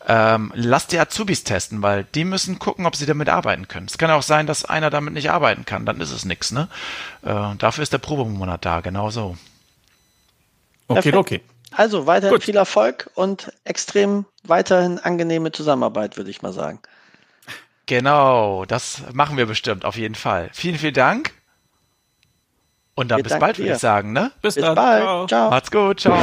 [0.08, 3.86] Ähm, lasst die Azubis testen, weil die müssen gucken, ob sie damit arbeiten können.
[3.86, 6.52] Es kann auch sein, dass einer damit nicht arbeiten kann, dann ist es nichts.
[6.52, 6.68] Ne?
[7.22, 9.36] Äh, dafür ist der Probemonat da, genau so.
[10.91, 11.41] Okay, okay.
[11.72, 12.45] Also weiterhin Gut.
[12.45, 16.80] viel Erfolg und extrem weiterhin angenehme Zusammenarbeit, würde ich mal sagen.
[17.86, 20.51] Genau, das machen wir bestimmt auf jeden Fall.
[20.53, 21.32] Vielen, vielen Dank.
[22.95, 24.32] Und dann wir bis bald, würde ich sagen, ne?
[24.43, 25.03] Bis, bis bald.
[25.03, 25.26] Ciao.
[25.26, 25.51] ciao.
[25.51, 26.01] Macht's gut.
[26.01, 26.18] Ciao.